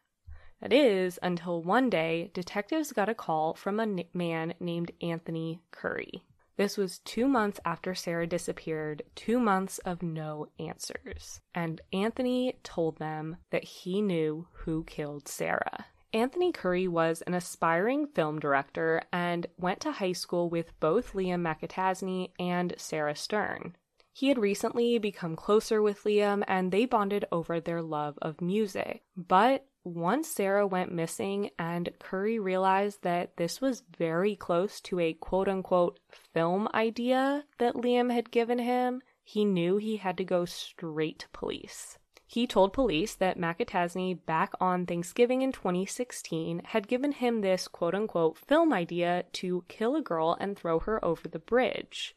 That 0.60 0.74
is, 0.74 1.18
until 1.22 1.62
one 1.62 1.88
day, 1.88 2.30
detectives 2.34 2.92
got 2.92 3.08
a 3.08 3.14
call 3.14 3.54
from 3.54 3.80
a 3.80 4.04
man 4.12 4.54
named 4.60 4.92
Anthony 5.00 5.62
Curry. 5.70 6.22
This 6.62 6.76
was 6.76 7.00
two 7.00 7.26
months 7.26 7.58
after 7.64 7.92
Sarah 7.92 8.28
disappeared, 8.28 9.02
two 9.16 9.40
months 9.40 9.78
of 9.78 10.00
no 10.00 10.46
answers. 10.60 11.40
And 11.52 11.80
Anthony 11.92 12.54
told 12.62 12.98
them 12.98 13.38
that 13.50 13.64
he 13.64 14.00
knew 14.00 14.46
who 14.52 14.84
killed 14.84 15.26
Sarah. 15.26 15.86
Anthony 16.12 16.52
Curry 16.52 16.86
was 16.86 17.20
an 17.22 17.34
aspiring 17.34 18.06
film 18.06 18.38
director 18.38 19.02
and 19.12 19.48
went 19.58 19.80
to 19.80 19.90
high 19.90 20.12
school 20.12 20.48
with 20.48 20.78
both 20.78 21.14
Liam 21.14 21.42
McAtasney 21.42 22.30
and 22.38 22.74
Sarah 22.76 23.16
Stern. 23.16 23.74
He 24.12 24.28
had 24.28 24.38
recently 24.38 24.98
become 24.98 25.34
closer 25.34 25.82
with 25.82 26.04
Liam 26.04 26.44
and 26.46 26.70
they 26.70 26.84
bonded 26.84 27.24
over 27.32 27.58
their 27.58 27.82
love 27.82 28.16
of 28.22 28.40
music. 28.40 29.02
But 29.16 29.66
once 29.84 30.28
Sarah 30.28 30.66
went 30.66 30.92
missing 30.92 31.50
and 31.58 31.92
Curry 31.98 32.38
realized 32.38 33.02
that 33.02 33.36
this 33.36 33.60
was 33.60 33.82
very 33.98 34.36
close 34.36 34.80
to 34.82 35.00
a 35.00 35.14
quote 35.14 35.48
unquote 35.48 35.98
film 36.10 36.68
idea 36.72 37.44
that 37.58 37.74
Liam 37.74 38.12
had 38.12 38.30
given 38.30 38.58
him, 38.58 39.02
he 39.24 39.44
knew 39.44 39.76
he 39.76 39.96
had 39.96 40.16
to 40.18 40.24
go 40.24 40.44
straight 40.44 41.18
to 41.20 41.28
police. 41.30 41.98
He 42.26 42.46
told 42.46 42.72
police 42.72 43.14
that 43.16 43.36
McAtasney, 43.36 44.24
back 44.24 44.52
on 44.58 44.86
Thanksgiving 44.86 45.42
in 45.42 45.52
2016, 45.52 46.62
had 46.64 46.88
given 46.88 47.12
him 47.12 47.40
this 47.40 47.68
quote 47.68 47.94
unquote 47.94 48.38
film 48.38 48.72
idea 48.72 49.24
to 49.34 49.64
kill 49.68 49.96
a 49.96 50.00
girl 50.00 50.36
and 50.40 50.56
throw 50.56 50.78
her 50.78 51.04
over 51.04 51.28
the 51.28 51.38
bridge. 51.38 52.16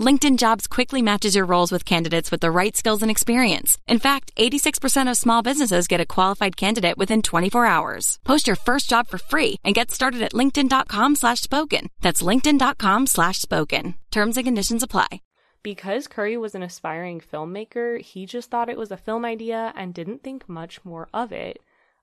LinkedIn 0.00 0.38
Jobs 0.38 0.66
quickly 0.66 1.02
matches 1.02 1.34
your 1.34 1.44
roles 1.44 1.70
with 1.70 1.84
candidates 1.84 2.30
with 2.30 2.40
the 2.40 2.50
right 2.50 2.74
skills 2.74 3.02
and 3.02 3.10
experience. 3.10 3.76
In 3.86 3.98
fact, 3.98 4.32
86% 4.36 5.10
of 5.10 5.16
small 5.16 5.42
businesses 5.42 5.86
get 5.86 6.00
a 6.00 6.06
qualified 6.06 6.56
candidate 6.56 6.96
within 6.96 7.20
24 7.20 7.66
hours. 7.66 8.18
Post 8.24 8.46
your 8.46 8.56
first 8.56 8.88
job 8.88 9.08
for 9.08 9.18
free 9.18 9.56
and 9.62 9.74
get 9.74 9.90
started 9.90 10.22
at 10.22 10.32
linkedin.com 10.32 11.16
slash 11.16 11.40
spoken. 11.40 11.90
That's 12.00 12.22
linkedin.com 12.22 13.06
slash 13.06 13.40
spoken. 13.42 13.94
Terms 14.10 14.36
and 14.38 14.46
conditions 14.46 14.82
apply. 14.82 15.20
Because 15.62 16.08
Curry 16.08 16.38
was 16.38 16.54
an 16.54 16.62
aspiring 16.62 17.20
filmmaker, 17.20 18.00
he 18.00 18.24
just 18.24 18.50
thought 18.50 18.70
it 18.70 18.78
was 18.78 18.90
a 18.90 18.96
film 18.96 19.26
idea 19.26 19.74
and 19.76 19.92
didn't 19.92 20.22
think 20.22 20.48
much 20.48 20.82
more 20.86 21.08
of 21.12 21.30
it 21.30 21.58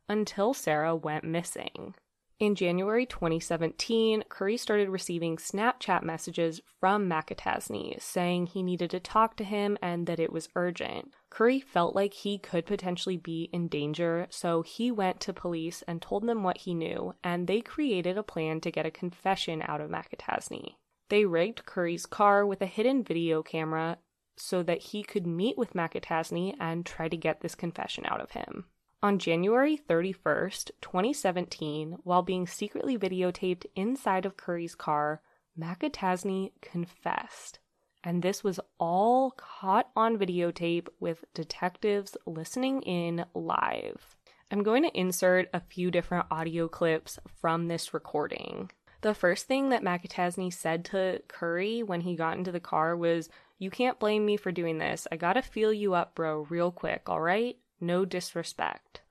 until 0.08 0.54
Sarah 0.54 0.96
went 0.96 1.24
missing. 1.24 1.96
In 2.40 2.54
January 2.54 3.08
2017, 3.08 4.26
Curry 4.30 4.58
started 4.58 4.90
receiving 4.90 5.38
Snapchat 5.38 6.04
messages 6.04 6.62
from 6.80 7.10
McAtasney 7.10 8.00
saying 8.00 8.46
he 8.46 8.62
needed 8.62 8.92
to 8.92 9.00
talk 9.00 9.36
to 9.38 9.44
him 9.44 9.76
and 9.82 10.06
that 10.06 10.20
it 10.20 10.32
was 10.32 10.50
urgent. 10.56 11.16
Curry 11.32 11.60
felt 11.60 11.96
like 11.96 12.14
he 12.14 12.38
could 12.38 12.68
potentially 12.68 13.18
be 13.18 13.50
in 13.52 13.68
danger, 13.68 14.28
so 14.30 14.62
he 14.62 14.92
went 14.92 15.20
to 15.22 15.34
police 15.34 15.84
and 15.88 16.00
told 16.00 16.28
them 16.28 16.44
what 16.44 16.58
he 16.58 16.76
knew, 16.76 17.16
and 17.24 17.48
they 17.48 17.60
created 17.60 18.20
a 18.20 18.24
plan 18.24 18.62
to 18.62 18.72
get 18.72 18.86
a 18.86 18.92
confession 18.92 19.64
out 19.68 19.82
of 19.82 19.90
McAtasney. 19.90 20.76
They 21.10 21.26
rigged 21.26 21.66
Curry's 21.66 22.06
car 22.06 22.46
with 22.46 22.62
a 22.62 22.68
hidden 22.68 23.04
video 23.04 23.42
camera 23.42 23.98
so 24.36 24.62
that 24.62 24.84
he 24.84 25.02
could 25.02 25.26
meet 25.26 25.58
with 25.58 25.74
McAtasney 25.74 26.54
and 26.60 26.86
try 26.86 27.10
to 27.10 27.18
get 27.18 27.42
this 27.42 27.56
confession 27.56 28.06
out 28.06 28.22
of 28.22 28.32
him. 28.32 28.66
On 29.04 29.20
January 29.20 29.78
31st, 29.78 30.72
2017, 30.82 31.98
while 32.04 32.24
being 32.24 32.48
secretly 32.48 32.98
videotaped 32.98 33.68
inside 33.76 34.26
of 34.26 34.38
Curry's 34.38 34.74
car, 34.74 35.22
McAtasney 35.58 36.54
confessed. 36.62 37.60
And 38.04 38.24
this 38.24 38.44
was 38.44 38.60
all 38.80 39.32
caught 39.38 39.92
on 39.96 40.18
videotape 40.18 40.88
with 41.00 41.26
detectives 41.36 42.18
listening 42.26 42.82
in 42.82 43.26
live. 43.36 44.16
I'm 44.50 44.64
going 44.64 44.82
to 44.82 45.00
insert 45.00 45.50
a 45.54 45.60
few 45.60 45.92
different 45.92 46.26
audio 46.32 46.68
clips 46.68 47.20
from 47.40 47.68
this 47.68 47.94
recording. 47.94 48.72
The 49.02 49.14
first 49.14 49.46
thing 49.46 49.70
that 49.70 49.84
McAtasney 49.84 50.52
said 50.52 50.84
to 50.86 51.22
Curry 51.28 51.84
when 51.84 52.02
he 52.02 52.16
got 52.16 52.40
into 52.40 52.52
the 52.52 52.60
car 52.60 52.98
was, 52.98 53.30
You 53.60 53.70
can't 53.70 54.00
blame 54.00 54.26
me 54.26 54.38
for 54.38 54.52
doing 54.52 54.80
this. 54.80 55.06
I 55.12 55.18
gotta 55.18 55.44
feel 55.44 55.72
you 55.72 55.94
up, 55.94 56.16
bro, 56.16 56.48
real 56.50 56.72
quick, 56.72 57.04
alright? 57.08 57.58
No 57.80 58.06
disrespect. 58.06 59.02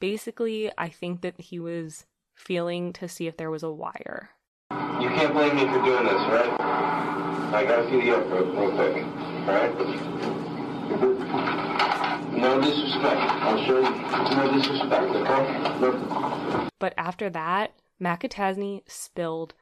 Basically, 0.00 0.70
I 0.76 0.88
think 0.88 1.20
that 1.20 1.40
he 1.40 1.58
was 1.58 2.06
feeling 2.34 2.92
to 2.94 3.08
see 3.08 3.26
if 3.26 3.36
there 3.36 3.50
was 3.50 3.62
a 3.62 3.70
wire. 3.70 4.30
You 4.70 5.08
can't 5.08 5.32
blame 5.32 5.54
me 5.56 5.62
for 5.62 5.84
doing 5.84 6.04
this, 6.04 6.22
right? 6.28 6.60
I 7.54 7.64
gotta 7.64 7.88
see 7.88 8.00
the 8.00 8.10
real, 8.10 8.20
real 8.20 8.70
quick, 8.72 9.04
alright? 9.46 9.72
No 12.32 12.60
disrespect. 12.60 13.20
I'll 13.20 13.64
show 13.64 13.78
you. 13.78 14.36
No 14.36 14.52
disrespect, 14.52 15.14
okay? 15.14 15.80
No. 15.80 16.68
But 16.78 16.94
after 16.98 17.30
that, 17.30 17.72
McAtasney 18.00 18.82
spilled 18.86 19.54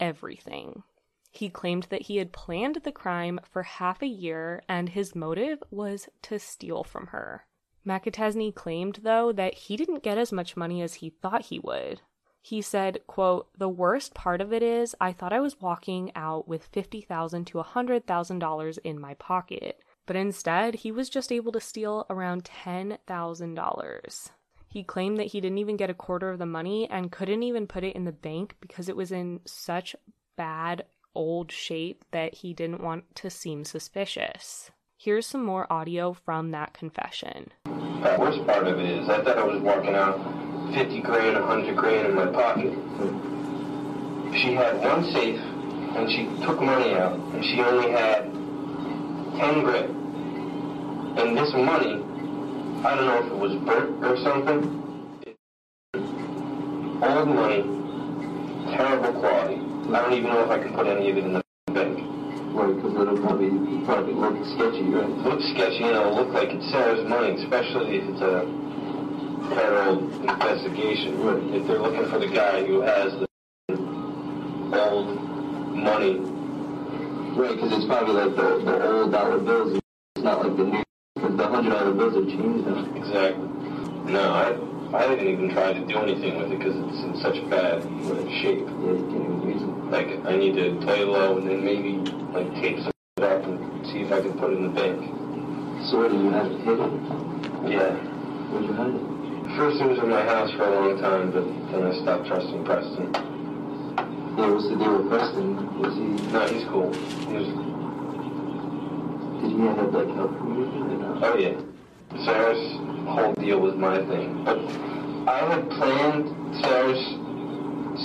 everything. 0.00 0.84
He 1.30 1.48
claimed 1.48 1.84
that 1.90 2.02
he 2.02 2.18
had 2.18 2.32
planned 2.32 2.76
the 2.84 2.92
crime 2.92 3.40
for 3.50 3.62
half 3.64 4.02
a 4.02 4.06
year 4.06 4.62
and 4.68 4.90
his 4.90 5.14
motive 5.14 5.62
was 5.70 6.08
to 6.22 6.38
steal 6.38 6.84
from 6.84 7.08
her. 7.08 7.46
McAtasney 7.86 8.54
claimed, 8.54 9.00
though, 9.02 9.32
that 9.32 9.54
he 9.54 9.76
didn't 9.76 10.02
get 10.02 10.18
as 10.18 10.32
much 10.32 10.56
money 10.56 10.82
as 10.82 10.94
he 10.94 11.10
thought 11.10 11.46
he 11.46 11.58
would. 11.58 12.00
He 12.40 12.60
said, 12.60 13.06
quote, 13.06 13.48
The 13.56 13.68
worst 13.68 14.14
part 14.14 14.40
of 14.40 14.52
it 14.52 14.62
is 14.62 14.96
I 15.00 15.12
thought 15.12 15.32
I 15.32 15.40
was 15.40 15.60
walking 15.60 16.10
out 16.16 16.48
with 16.48 16.70
$50,000 16.72 17.46
to 17.46 17.58
$100,000 17.58 18.78
in 18.82 18.98
my 18.98 19.14
pocket, 19.14 19.80
but 20.06 20.16
instead 20.16 20.76
he 20.76 20.90
was 20.90 21.08
just 21.08 21.30
able 21.30 21.52
to 21.52 21.60
steal 21.60 22.04
around 22.10 22.44
$10,000. 22.44 24.30
He 24.68 24.82
claimed 24.82 25.18
that 25.18 25.28
he 25.28 25.40
didn't 25.40 25.58
even 25.58 25.76
get 25.76 25.90
a 25.90 25.94
quarter 25.94 26.30
of 26.30 26.38
the 26.38 26.46
money 26.46 26.88
and 26.90 27.12
couldn't 27.12 27.42
even 27.42 27.66
put 27.66 27.84
it 27.84 27.94
in 27.94 28.04
the 28.04 28.12
bank 28.12 28.56
because 28.60 28.88
it 28.88 28.96
was 28.96 29.12
in 29.12 29.40
such 29.44 29.94
bad 30.36 30.84
old 31.14 31.52
shape 31.52 32.04
that 32.10 32.36
he 32.36 32.54
didn't 32.54 32.82
want 32.82 33.14
to 33.16 33.30
seem 33.30 33.64
suspicious. 33.64 34.70
Here's 35.04 35.26
some 35.26 35.42
more 35.42 35.66
audio 35.68 36.12
from 36.12 36.52
that 36.52 36.74
confession. 36.74 37.50
The 37.64 38.16
worst 38.20 38.46
part 38.46 38.68
of 38.68 38.78
it 38.78 38.88
is 38.88 39.08
I 39.08 39.20
thought 39.24 39.36
I 39.36 39.42
was 39.42 39.60
walking 39.60 39.96
out 39.96 40.16
50 40.76 41.00
grand, 41.00 41.34
100 41.34 41.76
grand 41.76 42.06
in 42.06 42.14
my 42.14 42.26
pocket. 42.26 42.72
She 44.32 44.54
had 44.54 44.78
one 44.78 45.02
safe 45.12 45.40
and 45.40 46.08
she 46.08 46.26
took 46.46 46.62
money 46.62 46.94
out 46.94 47.18
and 47.18 47.44
she 47.44 47.60
only 47.62 47.90
had 47.90 48.32
10 49.40 49.64
grand. 49.64 51.18
And 51.18 51.36
this 51.36 51.52
money, 51.52 51.94
I 52.86 52.94
don't 52.94 53.06
know 53.06 53.18
if 53.18 53.26
it 53.26 53.38
was 53.38 53.54
burnt 53.56 54.04
or 54.04 54.16
something. 54.22 54.62
Old 57.02 57.28
money, 57.28 57.62
terrible 58.76 59.18
quality. 59.18 59.56
I 59.56 60.00
don't 60.00 60.12
even 60.12 60.30
know 60.30 60.44
if 60.44 60.50
I 60.50 60.58
can 60.60 60.72
put 60.74 60.86
any 60.86 61.10
of 61.10 61.16
it 61.16 61.24
in 61.24 61.32
the 61.32 61.42
bank. 61.72 62.21
Right, 62.52 62.76
because 62.76 62.92
it'll 62.92 63.16
probably, 63.16 63.48
probably 63.86 64.12
look 64.12 64.36
sketchy, 64.44 64.84
right? 64.92 65.08
looks 65.24 65.44
sketchy 65.50 65.84
and 65.84 65.96
it'll 65.96 66.14
look 66.14 66.28
like 66.34 66.50
it's 66.50 66.70
Sarah's 66.70 67.08
money, 67.08 67.42
especially 67.42 67.96
if 67.96 68.04
it's 68.10 68.20
a 68.20 68.44
federal 69.54 69.98
investigation. 70.20 71.18
Right. 71.22 71.42
If 71.54 71.66
they're 71.66 71.78
looking 71.80 72.10
for 72.10 72.18
the 72.18 72.28
guy 72.28 72.64
who 72.66 72.82
has 72.82 73.14
the 73.14 73.26
old 74.78 75.16
money. 75.74 76.20
Right, 77.32 77.56
because 77.56 77.72
it's 77.72 77.86
probably 77.86 78.14
like 78.14 78.36
the, 78.36 78.64
the 78.64 78.86
old 78.86 79.12
dollar 79.12 79.38
bills. 79.38 79.80
It's 80.16 80.24
not 80.24 80.44
like 80.44 80.56
the 80.56 80.64
new, 80.64 80.84
because 81.14 81.36
the 81.36 81.46
hundred 81.48 81.70
dollar 81.70 81.94
bills 81.94 82.14
have 82.14 82.28
changed 82.28 82.66
now. 82.66 82.84
Exactly. 82.94 83.48
No, 84.12 84.28
I 84.28 84.72
I 84.94 85.02
haven't 85.08 85.26
even 85.26 85.48
tried 85.48 85.72
to 85.72 85.86
do 85.86 85.96
anything 85.96 86.36
with 86.36 86.52
it 86.52 86.58
because 86.58 86.76
it's 86.76 87.02
in 87.02 87.16
such 87.16 87.48
bad 87.48 87.80
shape. 88.42 88.68
Yeah, 88.68 89.41
Like 89.92 90.08
I 90.24 90.36
need 90.36 90.54
to 90.56 90.80
play 90.80 91.04
low 91.04 91.36
and 91.36 91.46
then 91.46 91.62
maybe 91.62 92.00
like 92.32 92.48
take 92.62 92.78
some 92.78 92.92
up 93.20 93.44
and 93.44 93.86
see 93.92 94.00
if 94.00 94.10
I 94.10 94.22
can 94.22 94.32
put 94.38 94.50
it 94.50 94.56
in 94.56 94.62
the 94.62 94.70
bank. 94.72 94.96
So 95.84 95.98
where 95.98 96.08
do 96.08 96.16
you 96.16 96.30
have 96.30 96.46
it 96.46 96.64
hidden? 96.64 96.96
Yeah. 97.68 97.92
Where'd 98.48 98.64
you 98.64 98.72
hide 98.72 98.96
it? 98.96 99.54
First 99.54 99.82
it 99.82 99.88
was 99.92 99.98
in 99.98 100.08
my 100.08 100.24
house 100.24 100.50
for 100.56 100.64
a 100.64 100.72
long 100.72 100.96
time, 100.96 101.30
but 101.30 101.44
then 101.44 101.84
I 101.84 101.92
stopped 102.00 102.24
trusting 102.26 102.64
Preston. 102.64 103.12
Yeah, 103.12 104.48
what's 104.48 104.64
the 104.72 104.80
deal 104.80 104.96
with 104.96 105.12
Preston? 105.12 105.60
Was 105.76 105.92
he... 105.92 106.08
No, 106.32 106.40
he's 106.48 106.64
cool. 106.72 106.88
He 107.28 107.36
was 107.36 107.52
Did 109.44 109.52
he 109.52 109.60
end 109.60 109.76
up 109.76 109.92
like 109.92 110.08
helping 110.16 110.56
you 110.56 110.72
or 110.72 110.96
not? 111.04 111.20
Oh 111.20 111.36
yeah. 111.36 111.60
Sarah's 112.24 112.64
whole 113.12 113.34
deal 113.34 113.60
was 113.60 113.76
my 113.76 114.00
thing. 114.08 114.40
But 114.42 114.56
I 115.28 115.52
had 115.52 115.68
planned 115.68 116.32
Sarah's 116.64 117.04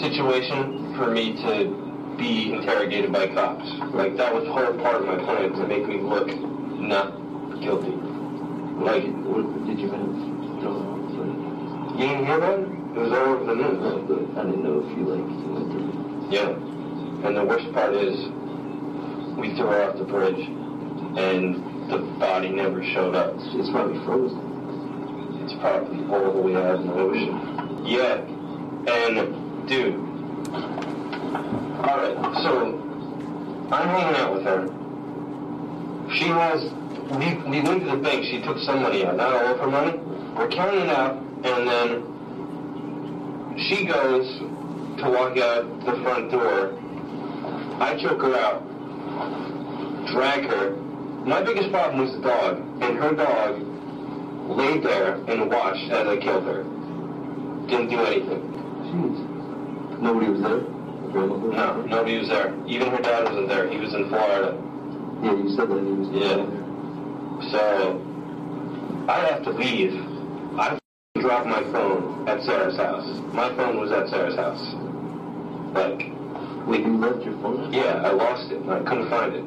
situation 0.04 0.87
for 0.98 1.12
me 1.12 1.34
to 1.34 2.16
be 2.18 2.54
interrogated 2.54 3.14
by 3.14 3.28
cops. 3.28 3.70
Like 3.94 4.18
that 4.18 4.34
was 4.34 4.46
whole 4.48 4.74
part 4.82 5.02
of 5.02 5.06
my 5.06 5.16
plan 5.18 5.54
to 5.54 5.68
make 5.68 5.88
me 5.88 6.02
look 6.02 6.28
not 6.80 7.12
guilty. 7.62 7.92
Like 8.82 9.06
What, 9.24 9.66
did 9.68 9.80
you 9.80 9.94
end 9.94 10.04
up 10.04 10.62
throwing 10.62 10.86
off? 10.90 12.00
you 12.00 12.08
didn't 12.08 12.26
hear 12.26 12.40
that? 12.40 12.60
it? 12.60 12.70
Was 12.98 13.12
all 13.12 13.28
over 13.28 13.46
the 13.46 13.56
news. 13.56 13.78
But 14.08 14.42
I 14.42 14.46
didn't 14.46 14.64
know 14.64 14.80
if 14.82 14.98
you 14.98 15.06
like 15.06 15.30
you 15.30 15.48
went 15.54 15.72
through. 15.72 16.28
Yeah. 16.32 17.28
And 17.28 17.38
the 17.38 17.46
worst 17.46 17.72
part 17.74 17.94
is 17.94 18.18
we 19.38 19.54
threw 19.56 19.68
her 19.68 19.84
off 19.84 19.98
the 19.98 20.04
bridge 20.04 20.48
and 20.48 21.92
the 21.92 22.00
body 22.18 22.50
never 22.50 22.84
showed 22.84 23.14
up. 23.14 23.36
It's, 23.36 23.46
it's 23.54 23.70
probably 23.70 24.04
frozen. 24.04 25.44
It's 25.44 25.54
probably 25.62 26.04
all 26.12 26.34
the 26.34 26.42
way 26.42 26.56
out 26.56 26.80
in 26.82 26.88
the 26.88 26.94
ocean. 26.94 27.86
Yeah. 27.86 28.22
And, 28.92 29.68
dude. 29.68 30.08
Alright, 31.78 32.18
so 32.44 32.74
I'm 33.70 33.90
hanging 33.90 34.16
out 34.16 34.34
with 34.34 34.44
her. 34.44 34.66
She 36.16 36.28
has, 36.28 36.64
we, 37.20 37.36
we 37.50 37.62
went 37.62 37.84
to 37.84 37.90
the 37.92 37.98
bank, 37.98 38.24
she 38.24 38.42
took 38.42 38.60
some 38.60 38.82
money 38.82 39.06
out, 39.06 39.18
not 39.18 39.34
all 39.34 39.54
of 39.54 39.60
her 39.60 39.68
money. 39.68 39.98
We're 40.38 40.48
counting 40.48 40.84
it 40.84 40.90
out, 40.90 41.18
and 41.18 41.68
then 41.68 42.04
she 43.58 43.86
goes 43.86 44.40
to 44.40 45.10
walk 45.10 45.38
out 45.38 45.86
the 45.86 46.02
front 46.02 46.32
door. 46.32 46.80
I 47.82 47.98
choke 47.98 48.22
her 48.22 48.36
out, 48.38 48.64
drag 50.14 50.46
her. 50.46 50.72
My 51.26 51.42
biggest 51.44 51.70
problem 51.70 52.00
was 52.00 52.14
the 52.14 52.22
dog, 52.22 52.60
and 52.82 52.98
her 52.98 53.14
dog 53.14 53.62
laid 54.48 54.82
there 54.82 55.16
and 55.28 55.52
watched 55.52 55.92
as 55.92 56.08
I 56.08 56.16
killed 56.16 56.46
her. 56.46 56.64
Didn't 57.68 57.90
do 57.90 58.00
anything. 58.00 58.42
Jeez. 58.88 60.00
Nobody 60.00 60.30
was 60.30 60.42
there? 60.42 60.77
Grandmother? 61.12 61.48
No, 61.54 61.82
nobody 61.86 62.18
was 62.20 62.28
there. 62.30 62.54
Even 62.68 62.90
her 62.92 63.02
dad 63.02 63.26
wasn't 63.26 63.48
there. 63.50 63.68
He 63.70 63.78
was 63.78 63.94
in 63.94 64.10
Florida. 64.10 64.58
Yeah, 65.24 65.34
you 65.34 65.50
said 65.56 65.70
that 65.70 65.80
he 65.84 65.92
was 65.92 66.10
Yeah. 66.10 66.46
So 67.52 68.02
I 69.10 69.20
have 69.28 69.44
to 69.44 69.52
leave. 69.52 69.94
I 70.60 70.68
f***ing 70.74 71.22
dropped 71.22 71.48
my 71.48 71.64
phone 71.72 72.28
at 72.28 72.44
Sarah's 72.44 72.76
house. 72.78 73.06
My 73.34 73.50
phone 73.56 73.80
was 73.80 73.92
at 73.92 74.10
Sarah's 74.10 74.36
house. 74.36 74.62
Like, 75.74 76.12
Wait, 76.68 76.82
you 76.82 76.98
left 76.98 77.24
your 77.24 77.34
phone? 77.42 77.72
yeah, 77.72 78.02
I 78.04 78.12
lost 78.12 78.52
it 78.52 78.62
I 78.68 78.80
couldn't 78.80 79.10
find 79.10 79.34
it. 79.34 79.44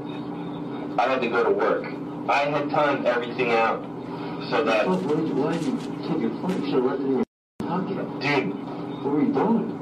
I 0.98 1.08
had 1.08 1.20
to 1.20 1.28
go 1.28 1.44
to 1.44 1.50
work. 1.50 1.84
I 2.28 2.44
had 2.50 2.70
timed 2.70 3.06
everything 3.06 3.50
out 3.52 3.82
so 4.50 4.64
that, 4.64 4.86
Fuck, 4.86 5.02
why 5.02 5.14
did 5.16 5.28
you, 5.28 5.34
why 5.34 5.52
did 5.52 5.64
you 5.66 5.78
take 6.08 6.20
your 6.20 6.30
phone? 6.40 6.62
You 6.62 6.70
should 6.70 6.74
have 6.74 6.84
left 6.84 7.00
it 7.00 7.04
in 7.04 7.12
your 7.12 7.24
pocket. 7.58 8.20
dude, 8.20 8.54
What 9.04 9.12
were 9.12 9.22
you 9.22 9.32
doing? 9.32 9.79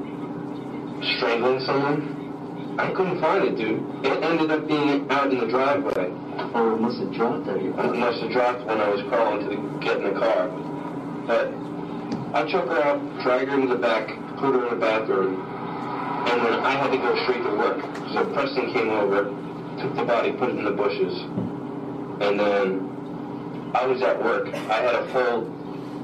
Strangling 1.17 1.59
someone. 1.61 2.77
I 2.79 2.91
couldn't 2.91 3.19
find 3.19 3.43
it, 3.45 3.57
dude. 3.57 4.05
It 4.05 4.23
ended 4.23 4.51
up 4.51 4.67
being 4.67 5.09
out 5.11 5.31
in 5.31 5.39
the 5.39 5.47
driveway. 5.47 6.11
Oh, 6.55 6.75
it 6.75 6.81
must 6.81 6.99
have 6.99 7.13
dropped 7.13 7.47
out 7.47 7.57
of 7.57 7.63
your 7.63 7.73
I 7.73 7.87
pocket. 7.87 7.99
must 7.99 8.21
have 8.21 8.31
dropped 8.31 8.65
when 8.65 8.79
I 8.79 8.89
was 8.89 9.01
crawling 9.03 9.49
to 9.49 9.55
the, 9.55 9.61
get 9.79 9.97
in 9.97 10.13
the 10.13 10.19
car. 10.19 10.47
But 11.27 11.53
I 12.33 12.49
took 12.49 12.67
her 12.67 12.81
out, 12.83 13.21
dragged 13.21 13.49
her 13.49 13.59
into 13.59 13.67
the 13.73 13.81
back, 13.81 14.07
put 14.37 14.55
her 14.55 14.63
in 14.67 14.69
the 14.69 14.79
bathroom, 14.79 15.41
and 16.29 16.45
then 16.45 16.53
I 16.53 16.71
had 16.71 16.91
to 16.91 16.97
go 16.97 17.15
straight 17.23 17.43
to 17.43 17.55
work. 17.57 17.83
So 18.13 18.25
Preston 18.33 18.71
came 18.73 18.89
over, 18.89 19.25
took 19.81 19.95
the 19.95 20.05
body, 20.05 20.31
put 20.31 20.49
it 20.49 20.57
in 20.57 20.63
the 20.63 20.71
bushes, 20.71 21.19
and 22.21 22.39
then 22.39 23.71
I 23.75 23.85
was 23.85 24.01
at 24.01 24.23
work. 24.23 24.47
I 24.53 24.81
had 24.81 24.95
a 24.95 25.07
full 25.11 25.41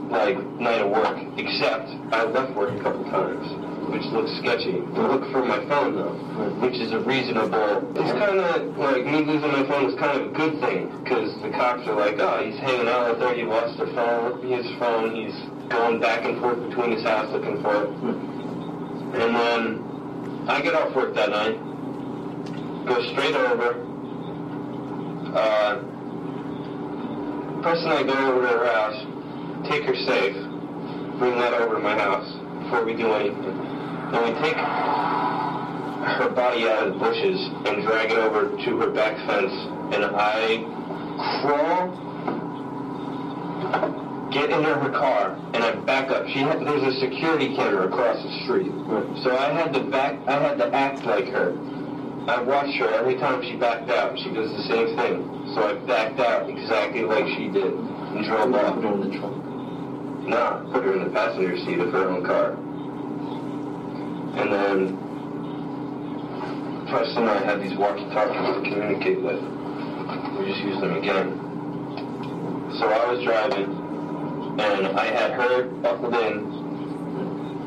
like 0.10 0.38
night 0.60 0.82
of 0.82 0.92
work, 0.92 1.18
except 1.38 1.90
I 2.12 2.24
left 2.26 2.54
work 2.54 2.72
a 2.72 2.84
couple 2.84 3.04
times, 3.06 3.48
which 3.96 4.06
looks 4.08 4.32
sketchy. 4.40 4.76
I 4.76 5.08
look 5.08 5.32
for 5.32 5.46
my 5.46 5.64
phone 5.68 5.96
though, 5.96 6.14
which 6.60 6.76
is 6.76 6.92
a 6.92 7.00
reasonable. 7.00 7.80
It's 7.98 8.12
kind 8.12 8.40
of 8.40 8.78
like 8.78 9.06
me 9.06 9.24
losing 9.24 9.52
my 9.52 9.64
phone 9.64 9.86
is 9.90 9.96
kind 9.96 10.20
of 10.20 10.28
a 10.28 10.34
good 10.36 10.60
thing 10.60 10.92
because 11.02 11.32
the 11.42 11.50
cops 11.52 11.88
are 11.88 11.96
like, 11.96 12.20
oh, 12.20 12.44
he's 12.44 12.60
hanging 12.60 12.90
out 12.90 13.10
with 13.10 13.20
her. 13.20 13.34
He 13.34 13.44
lost 13.44 13.80
her 13.80 13.88
phone, 13.88 14.46
his 14.46 14.70
phone. 14.80 15.16
He's 15.16 15.34
going 15.70 16.02
back 16.02 16.26
and 16.26 16.42
forth 16.42 16.62
between 16.68 16.92
his 16.92 17.04
house 17.04 17.32
looking 17.32 17.62
for 17.62 17.84
it. 17.84 17.90
And 19.16 19.34
then 19.34 20.46
I 20.50 20.60
get 20.62 20.74
off 20.74 20.94
work 20.94 21.16
that 21.16 21.30
night, 21.30 21.56
go 22.86 23.02
straight 23.14 23.36
over. 23.36 23.82
Uh, 25.38 25.84
I 27.66 28.04
go 28.04 28.14
over 28.14 28.42
to 28.42 28.48
her 28.48 28.66
house, 28.66 29.68
take 29.70 29.84
her 29.84 29.96
safe, 29.96 30.36
bring 31.18 31.40
that 31.40 31.54
over 31.54 31.76
to 31.76 31.82
my 31.82 31.98
house 31.98 32.30
before 32.64 32.84
we 32.84 32.94
do 32.94 33.12
anything. 33.14 33.75
Then 34.16 34.34
we 34.34 34.40
take 34.40 34.56
her 34.56 36.30
body 36.30 36.70
out 36.70 36.88
of 36.88 36.94
the 36.94 37.00
bushes 37.00 37.38
and 37.68 37.84
drag 37.84 38.12
it 38.12 38.18
over 38.18 38.48
to 38.64 38.78
her 38.80 38.90
back 38.90 39.18
fence, 39.28 39.52
and 39.94 40.06
I 40.06 40.64
crawl, 41.42 41.92
get 44.32 44.52
into 44.52 44.74
her 44.74 44.90
car, 44.92 45.36
and 45.54 45.62
I 45.62 45.76
back 45.84 46.12
up. 46.12 46.28
She 46.28 46.40
had, 46.40 46.62
there's 46.62 46.96
a 46.96 47.00
security 47.02 47.58
camera 47.58 47.88
across 47.88 48.24
the 48.24 48.44
street, 48.46 48.72
so 49.22 49.36
I 49.36 49.52
had 49.52 49.74
to 49.74 49.82
back. 49.82 50.18
I 50.28 50.40
had 50.40 50.58
to 50.60 50.74
act 50.74 51.04
like 51.04 51.28
her. 51.28 51.52
I 52.30 52.42
watched 52.42 52.78
her 52.78 52.90
every 52.94 53.16
time 53.16 53.44
she 53.44 53.58
backed 53.58 53.90
out. 53.92 54.18
She 54.18 54.30
does 54.34 54.50
the 54.50 54.64
same 54.64 54.96
thing. 54.96 55.52
So 55.56 55.62
I 55.62 55.74
backed 55.86 56.22
out 56.22 56.50
exactly 56.50 57.04
like 57.04 57.28
she 57.36 57.50
did 57.50 57.74
and 57.74 58.24
drove 58.24 58.50
Put 58.52 58.64
off. 58.64 58.82
her 58.82 58.94
in 58.94 59.12
the 59.12 59.18
trunk. 59.20 59.44
No, 60.26 60.70
put 60.72 60.86
her 60.86 60.94
in 60.94 61.04
the 61.04 61.10
passenger 61.10 61.58
seat 61.58 61.80
of 61.80 61.92
her 61.92 62.10
own 62.10 62.26
car. 62.26 62.58
And 64.38 64.52
then 64.52 64.98
Preston 66.88 67.24
and 67.24 67.30
I 67.30 67.44
had 67.44 67.62
these 67.62 67.74
walkie-talkies 67.78 68.56
to 68.56 68.62
communicate 68.70 69.22
with. 69.22 69.42
We 70.38 70.46
just 70.52 70.62
used 70.62 70.82
them 70.82 70.96
again. 70.98 71.40
So 72.78 72.88
I 72.88 73.12
was 73.12 73.24
driving, 73.24 73.66
and 74.60 74.88
I 75.00 75.06
had 75.06 75.32
her 75.32 75.64
buckled 75.82 76.14
in 76.16 76.66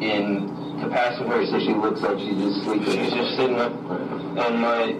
in 0.02 0.46
the 0.80 0.88
passenger 0.88 1.44
So 1.46 1.58
seat. 1.58 1.66
she 1.66 1.74
looks 1.74 2.00
like 2.02 2.18
she's 2.18 2.36
just 2.38 2.62
sleeping. 2.62 2.92
She's 2.92 3.12
just 3.12 3.36
sitting 3.36 3.56
up, 3.58 3.72
and 3.72 4.60
my 4.60 4.92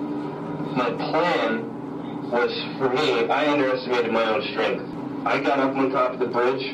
my 0.75 0.91
plan 0.91 2.31
was 2.31 2.51
for 2.79 2.89
me. 2.89 3.29
I 3.29 3.53
underestimated 3.53 4.11
my 4.13 4.25
own 4.25 4.43
strength. 4.51 4.85
I 5.27 5.39
got 5.41 5.59
up 5.61 5.77
on 5.77 5.91
top 5.91 6.15
of 6.15 6.19
the 6.19 6.27
bridge 6.27 6.65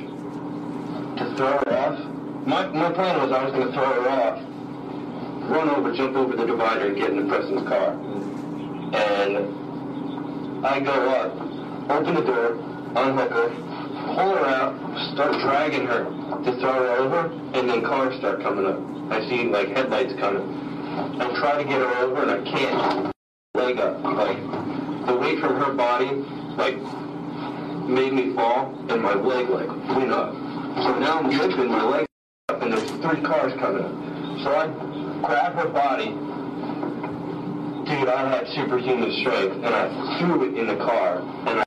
to 1.18 1.34
throw 1.36 1.58
her 1.58 1.72
off. 1.76 1.98
My 2.46 2.66
my 2.68 2.92
plan 2.92 3.20
was 3.20 3.32
I 3.32 3.44
was 3.44 3.52
going 3.52 3.66
to 3.66 3.72
throw 3.72 3.84
her 4.02 4.08
off, 4.08 4.40
run 5.48 5.68
over, 5.70 5.92
jump 5.94 6.16
over 6.16 6.36
the 6.36 6.46
divider, 6.46 6.86
and 6.86 6.96
get 6.96 7.10
into 7.10 7.28
Preston's 7.28 7.66
car. 7.68 7.92
And 8.94 10.66
I 10.66 10.80
go 10.80 11.10
up, 11.10 11.34
open 11.90 12.14
the 12.14 12.22
door, 12.22 12.54
unhook 12.96 13.30
her, 13.30 13.48
pull 13.48 14.36
her 14.36 14.46
out, 14.46 14.74
start 15.12 15.32
dragging 15.40 15.86
her 15.86 16.04
to 16.44 16.60
throw 16.60 16.72
her 16.72 16.88
over, 16.98 17.32
and 17.54 17.68
then 17.68 17.82
cars 17.82 18.16
start 18.18 18.42
coming 18.42 18.66
up. 18.66 18.80
I 19.12 19.28
see 19.28 19.44
like 19.48 19.68
headlights 19.68 20.14
coming. 20.14 21.20
I 21.20 21.28
try 21.38 21.62
to 21.62 21.64
get 21.64 21.80
her 21.80 21.96
over, 21.98 22.22
and 22.22 22.30
I 22.30 22.50
can't. 22.50 23.14
Leg 23.56 23.78
up, 23.78 24.02
like 24.02 24.36
the 25.06 25.14
weight 25.14 25.38
from 25.38 25.54
her 25.60 25.72
body, 25.74 26.06
like 26.56 26.76
made 27.86 28.12
me 28.12 28.34
fall, 28.34 28.74
and 28.88 29.00
my 29.00 29.14
leg 29.14 29.48
like 29.48 29.68
went 29.96 30.10
up. 30.10 30.34
So 30.34 30.98
now 30.98 31.20
I'm 31.20 31.30
limping, 31.30 31.68
my 31.68 31.84
leg 31.84 32.06
up, 32.48 32.62
and 32.62 32.72
there's 32.72 32.90
three 32.90 33.22
cars 33.22 33.52
coming 33.60 33.84
up. 33.84 33.92
So 34.42 34.56
I 34.56 34.93
grab 35.26 35.54
her 35.54 35.68
body. 35.68 36.10
Dude, 37.84 38.08
I 38.08 38.28
had 38.28 38.46
superhuman 38.48 39.12
strength, 39.20 39.56
and 39.56 39.66
I 39.74 40.18
threw 40.18 40.44
it 40.48 40.58
in 40.58 40.66
the 40.66 40.76
car, 40.76 41.18
and 41.46 41.60
I 41.60 41.64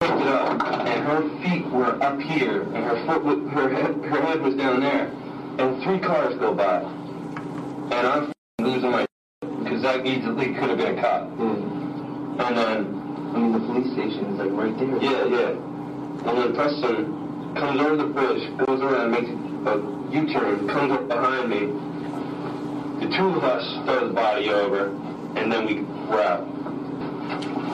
picked 0.00 0.20
it 0.20 0.26
up, 0.28 0.62
and 0.86 1.04
her 1.04 1.42
feet 1.42 1.66
were 1.70 2.02
up 2.02 2.20
here, 2.20 2.62
and 2.62 2.84
her 2.84 3.06
foot, 3.06 3.24
wa- 3.24 3.48
her 3.50 3.68
head, 3.68 3.94
her 4.04 4.20
head 4.22 4.42
was 4.42 4.54
down 4.56 4.80
there, 4.80 5.06
and 5.58 5.82
three 5.84 5.98
cars 6.00 6.34
go 6.38 6.52
by, 6.54 6.80
and 6.80 8.06
I'm 8.06 8.24
f***ing 8.24 8.66
losing 8.66 8.90
my 8.90 9.06
because 9.40 9.82
that 9.82 10.04
easily 10.06 10.46
could 10.54 10.70
have 10.70 10.78
been 10.78 10.98
a 10.98 11.00
cop. 11.00 11.28
Yeah. 11.38 12.46
And 12.46 12.56
then 12.56 12.78
I 13.34 13.38
mean, 13.38 13.52
the 13.52 13.60
police 13.60 13.92
station 13.92 14.24
is 14.34 14.38
like 14.38 14.50
right 14.52 14.76
there. 14.78 14.96
yeah, 15.02 15.24
yeah. 15.26 16.28
And 16.28 16.38
then 16.38 16.54
Preston 16.54 17.54
comes 17.54 17.80
over 17.80 17.96
the 17.96 18.06
bridge, 18.06 18.58
goes 18.66 18.80
around, 18.80 19.10
makes 19.12 19.28
a 19.30 19.78
U-turn, 20.12 20.68
comes 20.68 20.92
up 20.92 21.08
behind 21.08 21.50
me. 21.50 21.70
The 23.02 23.08
two 23.08 23.26
of 23.30 23.42
us 23.42 23.84
throw 23.84 24.06
the 24.06 24.14
body 24.14 24.50
over, 24.50 24.86
and 25.34 25.50
then 25.50 25.66
we 25.66 25.80
we're 25.82 26.22
out. 26.22 26.46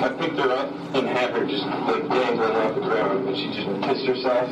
I 0.03 0.09
picked 0.09 0.39
her 0.39 0.51
up 0.51 0.73
and 0.95 1.07
had 1.07 1.33
her 1.33 1.45
just 1.45 1.65
like 1.65 2.09
dangling 2.09 2.57
off 2.57 2.75
the 2.75 2.81
ground, 2.81 3.29
and 3.29 3.37
she 3.37 3.53
just 3.53 3.69
pissed 3.83 4.07
herself. 4.07 4.49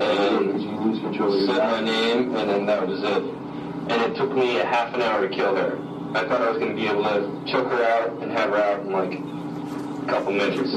Did 0.00 0.02
And 0.02 0.60
you 0.60 0.70
lose 0.70 0.98
control 0.98 1.34
of 1.34 1.40
your 1.40 1.54
said 1.54 1.70
my 1.70 1.80
name, 1.82 2.34
and 2.34 2.50
then 2.50 2.66
that 2.66 2.84
was 2.84 3.00
it. 3.00 3.22
And 3.22 3.92
it 3.92 4.16
took 4.16 4.32
me 4.32 4.58
a 4.58 4.64
half 4.66 4.92
an 4.92 5.02
hour 5.02 5.28
to 5.28 5.32
kill 5.32 5.54
her. 5.54 5.78
I 6.18 6.26
thought 6.26 6.42
I 6.42 6.50
was 6.50 6.58
going 6.58 6.74
to 6.74 6.76
be 6.76 6.88
able 6.88 7.04
to 7.04 7.52
choke 7.52 7.68
her 7.68 7.84
out 7.84 8.10
and 8.22 8.32
have 8.32 8.50
her 8.50 8.56
out 8.56 8.80
in 8.80 8.90
like 8.90 9.12
a 9.12 10.10
couple 10.10 10.32
minutes. 10.32 10.74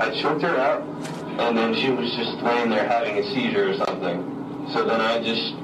I 0.00 0.10
choked 0.22 0.42
her 0.42 0.56
out, 0.56 0.82
and 1.40 1.58
then 1.58 1.74
she 1.74 1.90
was 1.90 2.14
just 2.14 2.40
laying 2.40 2.70
there 2.70 2.86
having 2.86 3.18
a 3.18 3.24
seizure 3.34 3.70
or 3.70 3.76
something. 3.84 4.68
So 4.72 4.84
then 4.84 5.00
I 5.00 5.20
just, 5.20 5.54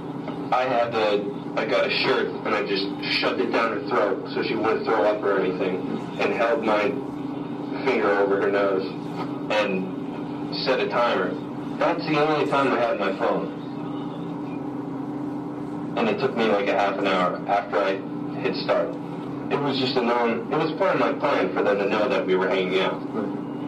I 0.53 0.65
had 0.65 0.91
to, 0.91 1.44
I 1.57 1.65
got 1.65 1.87
a 1.87 1.91
shirt 1.91 2.29
and 2.29 2.49
I 2.49 2.67
just 2.67 2.85
shoved 3.21 3.41
it 3.41 3.53
down 3.53 3.73
her 3.73 3.89
throat 3.89 4.29
so 4.35 4.43
she 4.43 4.57
wouldn't 4.57 4.85
throw 4.85 5.05
up 5.05 5.23
or 5.23 5.39
anything, 5.39 5.77
and 6.19 6.33
held 6.33 6.65
my 6.65 6.91
finger 7.85 8.11
over 8.11 8.41
her 8.43 8.51
nose 8.51 8.85
and 9.53 10.55
set 10.65 10.81
a 10.81 10.89
timer. 10.89 11.33
That's 11.79 12.05
the 12.07 12.21
only 12.21 12.51
time 12.51 12.73
I 12.73 12.81
had 12.81 12.99
my 12.99 13.17
phone. 13.19 13.63
And 15.97 16.09
it 16.09 16.19
took 16.19 16.37
me 16.37 16.47
like 16.47 16.67
a 16.67 16.77
half 16.77 16.99
an 16.99 17.07
hour 17.07 17.41
after 17.47 17.79
I 17.79 17.99
hit 18.41 18.57
start. 18.57 18.89
It 19.53 19.61
was 19.61 19.79
just 19.79 19.97
a 19.97 20.03
known, 20.03 20.53
it 20.53 20.57
was 20.57 20.73
part 20.73 20.95
of 20.95 21.01
my 21.01 21.13
plan 21.13 21.55
for 21.55 21.63
them 21.63 21.79
to 21.79 21.89
know 21.89 22.09
that 22.09 22.27
we 22.27 22.35
were 22.35 22.49
hanging 22.49 22.81
out. 22.81 22.99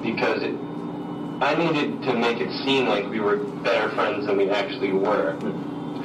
Because 0.03 0.43
it, 0.43 0.55
I 1.41 1.55
needed 1.55 2.03
to 2.03 2.15
make 2.15 2.41
it 2.41 2.51
seem 2.65 2.87
like 2.89 3.09
we 3.09 3.21
were 3.21 3.37
better 3.37 3.91
friends 3.91 4.27
than 4.27 4.37
we 4.39 4.51
actually 4.51 4.93
were. 4.93 5.37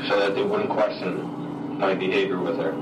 So 0.07 0.19
that 0.19 0.35
they 0.35 0.43
wouldn't 0.43 0.69
question 0.69 1.40
my 1.81 1.95
behavior 1.95 2.39
with 2.39 2.57
her. 2.57 2.73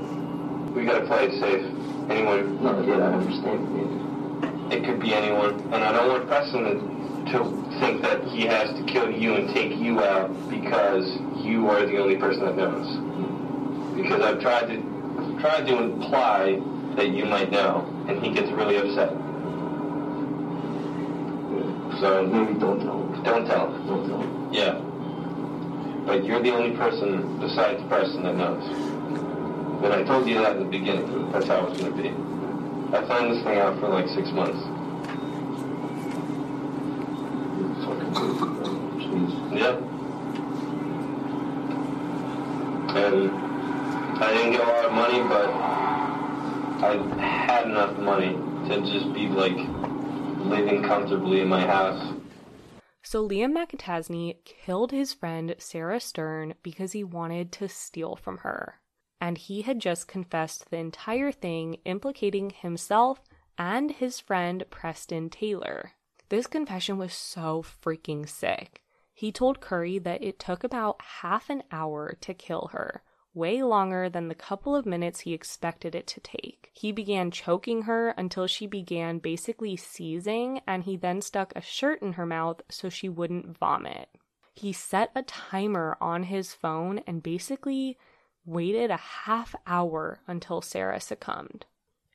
We 0.74 0.84
gotta 0.84 1.06
play 1.06 1.24
it 1.26 1.40
safe. 1.40 1.64
Anyone. 2.10 2.62
No, 2.62 2.82
yeah, 2.82 2.98
I 2.98 3.12
understand. 3.14 4.72
It 4.72 4.84
could 4.84 5.00
be 5.00 5.14
anyone. 5.14 5.58
And 5.72 5.82
I 5.82 5.90
don't 5.92 6.08
want 6.08 6.28
Preston 6.28 6.64
to, 6.64 7.32
to 7.32 7.80
think 7.80 8.02
that 8.02 8.22
he 8.24 8.42
has 8.42 8.72
to 8.78 8.84
kill 8.84 9.10
you 9.10 9.34
and 9.34 9.52
take 9.54 9.76
you 9.76 10.04
out 10.04 10.30
because 10.50 11.16
you 11.42 11.68
are 11.68 11.86
the 11.86 11.96
only 11.98 12.16
person 12.16 12.44
that 12.44 12.56
knows. 12.56 13.96
Because 13.96 14.20
I've 14.20 14.40
tried 14.40 14.68
to 14.68 15.38
tried 15.40 15.66
to 15.66 15.82
imply 15.82 16.60
that 16.96 17.08
you 17.08 17.24
might 17.24 17.50
know, 17.50 17.86
and 18.06 18.22
he 18.22 18.32
gets 18.32 18.50
really 18.50 18.76
upset. 18.76 19.10
So 22.00 22.26
Maybe 22.26 22.58
don't 22.58 22.80
tell 22.80 23.02
him. 23.02 23.22
don't 23.22 23.46
tell 23.46 23.72
him. 23.72 23.86
Don't 23.86 24.08
tell 24.08 24.20
him. 24.20 24.52
Yeah. 24.52 24.80
But 26.06 26.24
you're 26.24 26.42
the 26.42 26.50
only 26.54 26.76
person 26.76 27.38
besides 27.40 27.82
Preston 27.88 28.22
that 28.22 28.36
knows. 28.36 28.89
And 29.82 29.92
I 29.94 30.02
told 30.04 30.28
you 30.28 30.34
that 30.34 30.56
in 30.56 30.64
the 30.64 30.68
beginning. 30.68 31.32
That's 31.32 31.46
how 31.46 31.66
it 31.66 31.70
was 31.70 31.80
going 31.80 31.96
to 31.96 32.02
be. 32.02 32.08
I 32.94 33.00
planned 33.02 33.32
this 33.32 33.42
thing 33.44 33.58
out 33.58 33.78
for 33.80 33.88
like 33.88 34.08
six 34.08 34.30
months. 34.30 34.58
It's 37.60 37.84
fucking 37.86 38.12
crazy. 38.14 38.44
Jeez. 39.00 39.32
Yeah. 39.56 39.76
And 42.92 43.30
I 44.22 44.34
didn't 44.34 44.52
get 44.52 44.60
a 44.60 44.64
lot 44.64 44.84
of 44.84 44.92
money, 44.92 45.20
but 45.22 45.48
I 46.82 46.96
had 47.46 47.66
enough 47.66 47.96
money 47.98 48.36
to 48.68 48.80
just 48.82 49.14
be 49.14 49.28
like 49.28 49.56
living 50.44 50.82
comfortably 50.82 51.40
in 51.40 51.48
my 51.48 51.66
house. 51.66 52.14
So 53.02 53.26
Liam 53.26 53.56
McAtasney 53.56 54.44
killed 54.44 54.92
his 54.92 55.14
friend 55.14 55.54
Sarah 55.58 56.00
Stern 56.00 56.54
because 56.62 56.92
he 56.92 57.02
wanted 57.02 57.50
to 57.52 57.68
steal 57.68 58.14
from 58.16 58.38
her. 58.38 58.80
And 59.20 59.36
he 59.36 59.62
had 59.62 59.80
just 59.80 60.08
confessed 60.08 60.70
the 60.70 60.78
entire 60.78 61.30
thing, 61.30 61.76
implicating 61.84 62.50
himself 62.50 63.20
and 63.58 63.90
his 63.90 64.18
friend 64.18 64.64
Preston 64.70 65.28
Taylor. 65.28 65.92
This 66.30 66.46
confession 66.46 66.96
was 66.96 67.12
so 67.12 67.62
freaking 67.62 68.28
sick. 68.28 68.82
He 69.12 69.30
told 69.32 69.60
Curry 69.60 69.98
that 69.98 70.22
it 70.22 70.38
took 70.38 70.64
about 70.64 71.02
half 71.20 71.50
an 71.50 71.64
hour 71.70 72.16
to 72.22 72.32
kill 72.32 72.70
her, 72.72 73.02
way 73.34 73.62
longer 73.62 74.08
than 74.08 74.28
the 74.28 74.34
couple 74.34 74.74
of 74.74 74.86
minutes 74.86 75.20
he 75.20 75.34
expected 75.34 75.94
it 75.94 76.06
to 76.06 76.20
take. 76.20 76.70
He 76.72 76.90
began 76.90 77.30
choking 77.30 77.82
her 77.82 78.10
until 78.16 78.46
she 78.46 78.66
began 78.66 79.18
basically 79.18 79.76
seizing, 79.76 80.62
and 80.66 80.84
he 80.84 80.96
then 80.96 81.20
stuck 81.20 81.52
a 81.54 81.60
shirt 81.60 82.00
in 82.00 82.14
her 82.14 82.24
mouth 82.24 82.62
so 82.70 82.88
she 82.88 83.10
wouldn't 83.10 83.58
vomit. 83.58 84.08
He 84.54 84.72
set 84.72 85.10
a 85.14 85.22
timer 85.22 85.98
on 86.00 86.24
his 86.24 86.54
phone 86.54 87.00
and 87.06 87.22
basically 87.22 87.98
waited 88.50 88.90
a 88.90 88.96
half 88.96 89.54
hour 89.66 90.20
until 90.26 90.60
Sarah 90.60 91.00
succumbed. 91.00 91.66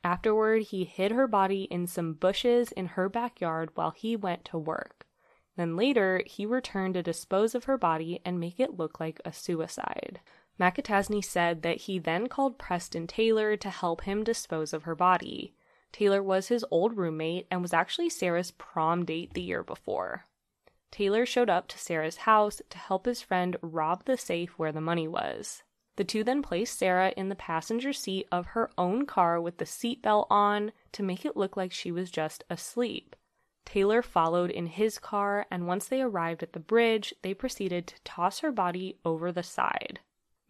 Afterward, 0.03 0.63
he 0.63 0.83
hid 0.83 1.11
her 1.11 1.27
body 1.27 1.63
in 1.63 1.87
some 1.87 2.13
bushes 2.13 2.71
in 2.71 2.87
her 2.87 3.09
backyard 3.09 3.69
while 3.73 3.91
he 3.91 4.15
went 4.15 4.45
to 4.45 4.57
work. 4.57 5.07
Then 5.55 5.75
later, 5.75 6.21
he 6.25 6.45
returned 6.45 6.93
to 6.95 7.01
dispose 7.01 7.55
of 7.55 7.63
her 7.63 7.77
body 7.77 8.19
and 8.25 8.39
make 8.39 8.59
it 8.59 8.77
look 8.77 8.99
like 8.99 9.21
a 9.23 9.33
suicide. 9.33 10.19
McAtasney 10.59 11.23
said 11.23 11.63
that 11.63 11.81
he 11.81 11.97
then 11.97 12.27
called 12.27 12.59
Preston 12.59 13.07
Taylor 13.07 13.57
to 13.57 13.69
help 13.69 14.01
him 14.01 14.23
dispose 14.23 14.73
of 14.73 14.83
her 14.83 14.95
body. 14.95 15.53
Taylor 15.91 16.21
was 16.21 16.49
his 16.49 16.65
old 16.69 16.97
roommate 16.97 17.47
and 17.49 17.61
was 17.61 17.73
actually 17.73 18.09
Sarah's 18.09 18.51
prom 18.51 19.05
date 19.05 19.33
the 19.33 19.41
year 19.41 19.63
before. 19.63 20.25
Taylor 20.91 21.25
showed 21.25 21.49
up 21.49 21.67
to 21.69 21.79
Sarah's 21.79 22.17
house 22.17 22.61
to 22.69 22.77
help 22.77 23.05
his 23.05 23.21
friend 23.21 23.57
rob 23.61 24.05
the 24.05 24.17
safe 24.17 24.59
where 24.59 24.71
the 24.71 24.81
money 24.81 25.07
was. 25.07 25.63
The 25.97 26.03
two 26.03 26.23
then 26.23 26.41
placed 26.41 26.77
Sarah 26.77 27.13
in 27.15 27.29
the 27.29 27.35
passenger 27.35 27.93
seat 27.93 28.27
of 28.31 28.47
her 28.47 28.69
own 28.77 29.05
car 29.05 29.39
with 29.39 29.57
the 29.57 29.65
seatbelt 29.65 30.27
on 30.29 30.71
to 30.91 31.03
make 31.03 31.25
it 31.25 31.37
look 31.37 31.55
like 31.55 31.71
she 31.71 31.91
was 31.91 32.11
just 32.11 32.43
asleep. 32.49 33.15
Taylor 33.65 34.01
followed 34.01 34.51
in 34.51 34.67
his 34.67 34.99
car, 34.99 35.47
and 35.49 35.67
once 35.67 35.87
they 35.87 36.01
arrived 36.01 36.43
at 36.43 36.53
the 36.53 36.59
bridge, 36.59 37.13
they 37.21 37.33
proceeded 37.33 37.87
to 37.87 38.03
toss 38.03 38.39
her 38.39 38.51
body 38.51 38.97
over 39.03 39.31
the 39.31 39.43
side. 39.43 39.99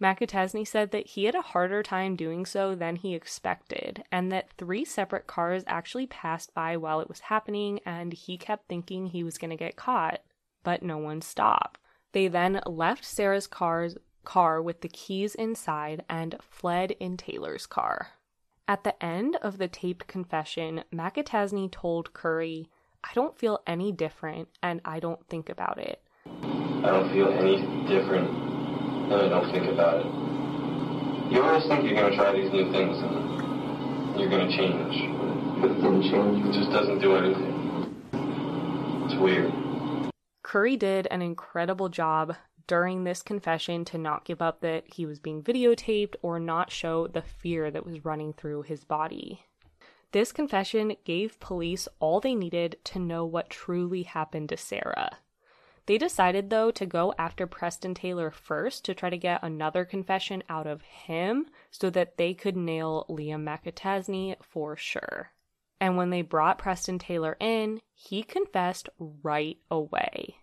McAtasney 0.02 0.68
said 0.68 0.92
that 0.92 1.08
he 1.08 1.24
had 1.24 1.36
a 1.36 1.42
harder 1.42 1.82
time 1.82 2.18
doing 2.18 2.46
so 2.46 2.76
than 2.76 2.98
he 2.98 3.16
expected, 3.16 4.04
and 4.12 4.32
that 4.32 4.52
three 4.58 4.84
separate 4.84 5.26
cars 5.26 5.64
actually 5.68 6.08
passed 6.08 6.54
by 6.54 6.76
while 6.76 7.00
it 7.00 7.08
was 7.08 7.22
happening, 7.22 7.80
and 7.86 8.12
he 8.12 8.38
kept 8.38 8.68
thinking 8.68 9.08
he 9.08 9.24
was 9.24 9.38
going 9.38 9.52
to 9.52 9.56
get 9.56 9.78
caught, 9.78 10.20
but 10.64 10.84
no 10.84 10.98
one 10.98 11.22
stopped. 11.22 11.80
They 12.12 12.28
then 12.28 12.62
left 12.66 13.06
Sarah's 13.06 13.48
car's 13.48 13.98
car 14.26 14.62
with 14.62 14.82
the 14.82 14.90
keys 14.90 15.36
inside 15.36 16.04
and 16.10 16.36
fled 16.42 16.92
in 17.00 17.16
Taylor's 17.16 17.66
car. 17.66 18.10
At 18.68 18.84
the 18.84 19.02
end 19.04 19.38
of 19.42 19.60
the 19.60 19.68
taped 19.68 20.08
confession, 20.08 20.84
McAtasney 20.92 21.72
told 21.72 22.14
Curry, 22.14 22.68
I 23.04 23.14
don't 23.14 23.38
feel 23.38 23.62
any 23.68 23.92
different 23.92 24.50
and 24.64 24.82
I 24.84 25.00
don't 25.00 25.26
think 25.30 25.50
about 25.50 25.78
it. 25.78 26.02
I 26.26 26.90
don't 26.90 27.12
feel 27.14 27.30
any 27.30 27.58
different 27.88 28.28
and 28.28 29.22
I 29.22 29.30
don't 29.30 29.52
think 29.52 29.72
about 29.72 30.00
it. 30.00 31.32
You 31.32 31.44
always 31.44 31.66
think 31.68 31.86
you're 31.86 31.96
going 31.96 32.12
to 32.12 32.18
try 32.18 32.32
these 32.34 32.52
new 32.52 32.72
things 32.72 32.98
and 32.98 34.20
you're 34.20 34.30
going 34.30 34.50
to 34.50 34.56
change. 34.56 35.62
But 35.62 35.72
it 35.72 35.76
didn't 35.76 36.04
change. 36.04 36.46
It 36.48 36.54
just 36.54 36.72
doesn't 36.72 37.00
do 37.00 37.16
anything. 37.16 37.56
It's 39.06 39.16
weird. 39.16 39.54
Curry 40.42 40.76
did 40.76 41.08
an 41.12 41.22
incredible 41.22 41.90
job 41.90 42.36
during 42.67 43.04
this 43.04 43.21
confession 43.21 43.86
to 43.86 43.97
not 43.97 44.25
give 44.25 44.41
up 44.41 44.62
that 44.62 44.84
he 44.93 45.06
was 45.06 45.19
being 45.19 45.43
videotaped 45.43 46.15
or 46.21 46.39
not 46.39 46.71
show 46.71 47.08
the 47.08 47.21
fear 47.21 47.69
that 47.71 47.86
was 47.86 48.06
running 48.06 48.34
through 48.34 48.63
his 48.63 48.84
body. 48.84 49.43
This 50.12 50.32
confession 50.32 50.95
gave 51.04 51.39
police 51.39 51.88
all 51.99 52.19
they 52.19 52.36
needed 52.36 52.78
to 52.86 52.99
know 52.99 53.25
what 53.25 53.49
truly 53.49 54.04
happened 54.04 54.49
to 54.49 54.58
Sarah. 54.58 55.17
They 55.88 55.97
decided, 55.97 56.49
though, 56.49 56.71
to 56.71 56.86
go 56.86 57.13
after 57.17 57.45
Preston 57.45 57.93
Taylor 57.93 58.32
first 58.32 58.86
to 58.86 58.95
try 58.95 59.10
to 59.10 59.17
get 59.17 59.43
another 59.43 59.86
confession 59.86 60.41
out 60.49 60.65
of 60.65 60.82
him 60.82 61.47
so 61.69 61.89
that 61.91 62.17
they 62.17 62.34
could 62.34 62.58
nail 62.58 63.06
Liam 63.10 63.43
McAtasney 63.43 64.36
for 64.41 64.75
sure. 64.75 65.32
And 65.80 65.97
when 65.97 66.10
they 66.10 66.21
brought 66.21 66.58
Preston 66.58 66.97
Taylor 66.97 67.38
in, 67.39 67.82
he 67.93 68.23
confessed 68.23 68.89
right 68.97 69.58
away. 69.69 70.38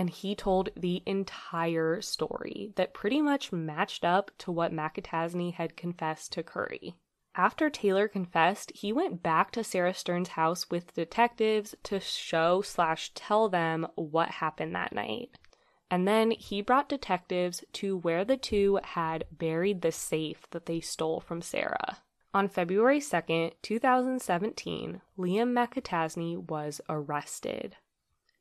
And 0.00 0.08
he 0.08 0.34
told 0.34 0.70
the 0.74 1.02
entire 1.04 2.00
story 2.00 2.72
that 2.76 2.94
pretty 2.94 3.20
much 3.20 3.52
matched 3.52 4.02
up 4.02 4.30
to 4.38 4.50
what 4.50 4.72
McAtasney 4.72 5.52
had 5.52 5.76
confessed 5.76 6.32
to 6.32 6.42
Curry. 6.42 6.94
After 7.34 7.68
Taylor 7.68 8.08
confessed, 8.08 8.72
he 8.74 8.94
went 8.94 9.22
back 9.22 9.50
to 9.50 9.62
Sarah 9.62 9.92
Stern's 9.92 10.30
house 10.30 10.70
with 10.70 10.94
detectives 10.94 11.74
to 11.82 12.00
show 12.00 12.62
slash 12.62 13.12
tell 13.14 13.50
them 13.50 13.86
what 13.94 14.30
happened 14.30 14.74
that 14.74 14.94
night. 14.94 15.36
And 15.90 16.08
then 16.08 16.30
he 16.30 16.62
brought 16.62 16.88
detectives 16.88 17.62
to 17.74 17.98
where 17.98 18.24
the 18.24 18.38
two 18.38 18.80
had 18.82 19.26
buried 19.30 19.82
the 19.82 19.92
safe 19.92 20.46
that 20.52 20.64
they 20.64 20.80
stole 20.80 21.20
from 21.20 21.42
Sarah. 21.42 21.98
On 22.32 22.48
February 22.48 23.00
2nd, 23.00 23.52
2017, 23.60 25.02
Liam 25.18 25.52
McAtasney 25.52 26.38
was 26.48 26.80
arrested. 26.88 27.76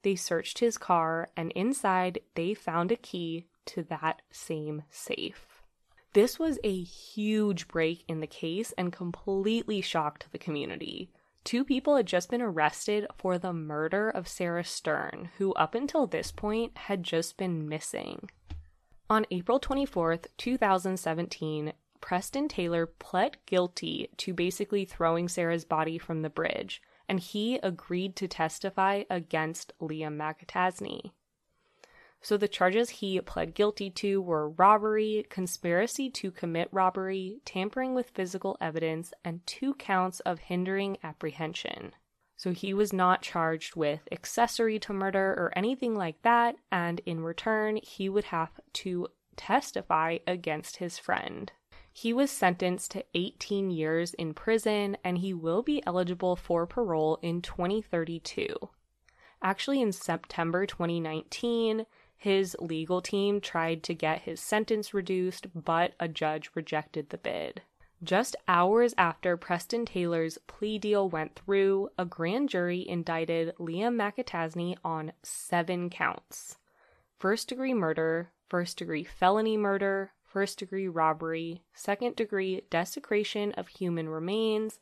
They 0.02 0.16
searched 0.16 0.60
his 0.60 0.78
car, 0.78 1.30
and 1.36 1.52
inside 1.52 2.20
they 2.36 2.54
found 2.54 2.92
a 2.92 2.96
key 2.96 3.48
to 3.66 3.84
that 3.84 4.22
same 4.32 4.84
safe. 4.90 5.62
This 6.14 6.40
was 6.40 6.58
a 6.64 6.82
huge 6.82 7.68
break 7.68 8.04
in 8.08 8.20
the 8.20 8.28
case 8.28 8.72
and 8.78 8.92
completely 8.92 9.82
shocked 9.82 10.28
the 10.32 10.40
community. 10.40 11.12
Two 11.44 11.64
people 11.64 11.96
had 11.96 12.06
just 12.06 12.30
been 12.30 12.42
arrested 12.42 13.06
for 13.16 13.38
the 13.38 13.54
murder 13.54 14.10
of 14.10 14.28
Sarah 14.28 14.64
Stern, 14.64 15.30
who 15.38 15.54
up 15.54 15.76
until 15.76 16.08
this 16.08 16.32
point 16.32 16.78
had 16.78 17.04
just 17.04 17.38
been 17.38 17.70
missing. 17.70 18.30
On 19.10 19.26
April 19.32 19.60
24th, 19.60 20.28
2017, 20.38 21.74
Preston 22.02 22.48
Taylor 22.48 22.86
pled 22.86 23.38
guilty 23.46 24.10
to 24.18 24.34
basically 24.34 24.86
throwing 24.86 25.28
Sarah's 25.28 25.66
body 25.66 25.98
from 25.98 26.22
the 26.22 26.30
bridge, 26.30 26.82
and 27.10 27.20
he 27.20 27.56
agreed 27.64 28.16
to 28.16 28.28
testify 28.28 29.04
against 29.10 29.74
Liam 29.82 30.16
McAtasney. 30.16 31.12
So 32.22 32.38
the 32.38 32.48
charges 32.48 32.90
he 32.90 33.20
pled 33.22 33.56
guilty 33.56 33.90
to 33.92 34.22
were 34.22 34.50
robbery, 34.50 35.26
conspiracy 35.30 36.10
to 36.12 36.32
commit 36.32 36.70
robbery, 36.72 37.40
tampering 37.46 37.96
with 37.96 38.12
physical 38.12 38.58
evidence, 38.62 39.14
and 39.26 39.46
two 39.48 39.74
counts 39.74 40.20
of 40.22 40.40
hindering 40.40 40.98
apprehension. 41.02 41.94
So 42.36 42.52
he 42.52 42.74
was 42.74 42.94
not 42.94 43.22
charged 43.22 43.76
with 43.76 44.08
accessory 44.12 44.80
to 44.80 44.94
murder 44.94 45.34
or 45.38 45.52
anything 45.56 45.96
like 45.96 46.22
that, 46.22 46.56
and 46.72 47.02
in 47.06 47.22
return, 47.22 47.80
he 47.82 48.08
would 48.08 48.26
have 48.26 48.52
to 48.74 49.08
testify 49.36 50.20
against 50.28 50.78
his 50.78 50.98
friend. 50.98 51.52
He 51.92 52.14
was 52.14 52.32
sentenced 52.32 52.92
to 52.92 53.06
18 53.14 53.72
years 53.72 54.14
in 54.14 54.34
prison 54.34 54.98
and 55.04 55.18
he 55.18 55.34
will 55.34 55.62
be 55.62 55.84
eligible 55.86 56.36
for 56.36 56.66
parole 56.66 57.20
in 57.22 57.42
2032. 57.42 58.48
Actually, 59.42 59.82
in 59.82 59.92
September 59.92 60.66
2019, 60.66 61.86
his 62.18 62.56
legal 62.60 63.02
team 63.02 63.40
tried 63.40 63.84
to 63.84 63.94
get 63.94 64.22
his 64.22 64.42
sentence 64.42 64.94
reduced, 64.94 65.48
but 65.56 65.94
a 66.00 66.08
judge 66.08 66.52
rejected 66.54 67.10
the 67.10 67.18
bid. 67.18 67.62
Just 68.04 68.36
hours 68.48 68.94
after 68.98 69.36
Preston 69.36 69.86
Taylor's 69.86 70.38
plea 70.48 70.78
deal 70.78 71.10
went 71.10 71.36
through, 71.36 71.90
a 71.98 72.06
grand 72.06 72.50
jury 72.50 72.88
indicted 72.88 73.54
Liam 73.58 73.96
McAtasney 73.96 74.78
on 74.84 75.12
seven 75.24 75.90
counts 75.90 76.58
first 77.20 77.50
degree 77.50 77.74
murder, 77.74 78.32
first 78.48 78.78
degree 78.78 79.04
felony 79.04 79.58
murder, 79.58 80.14
first 80.32 80.60
degree 80.60 80.88
robbery, 80.88 81.64
second 81.74 82.16
degree 82.16 82.62
desecration 82.70 83.52
of 83.54 83.68
human 83.68 84.10
remains, 84.10 84.80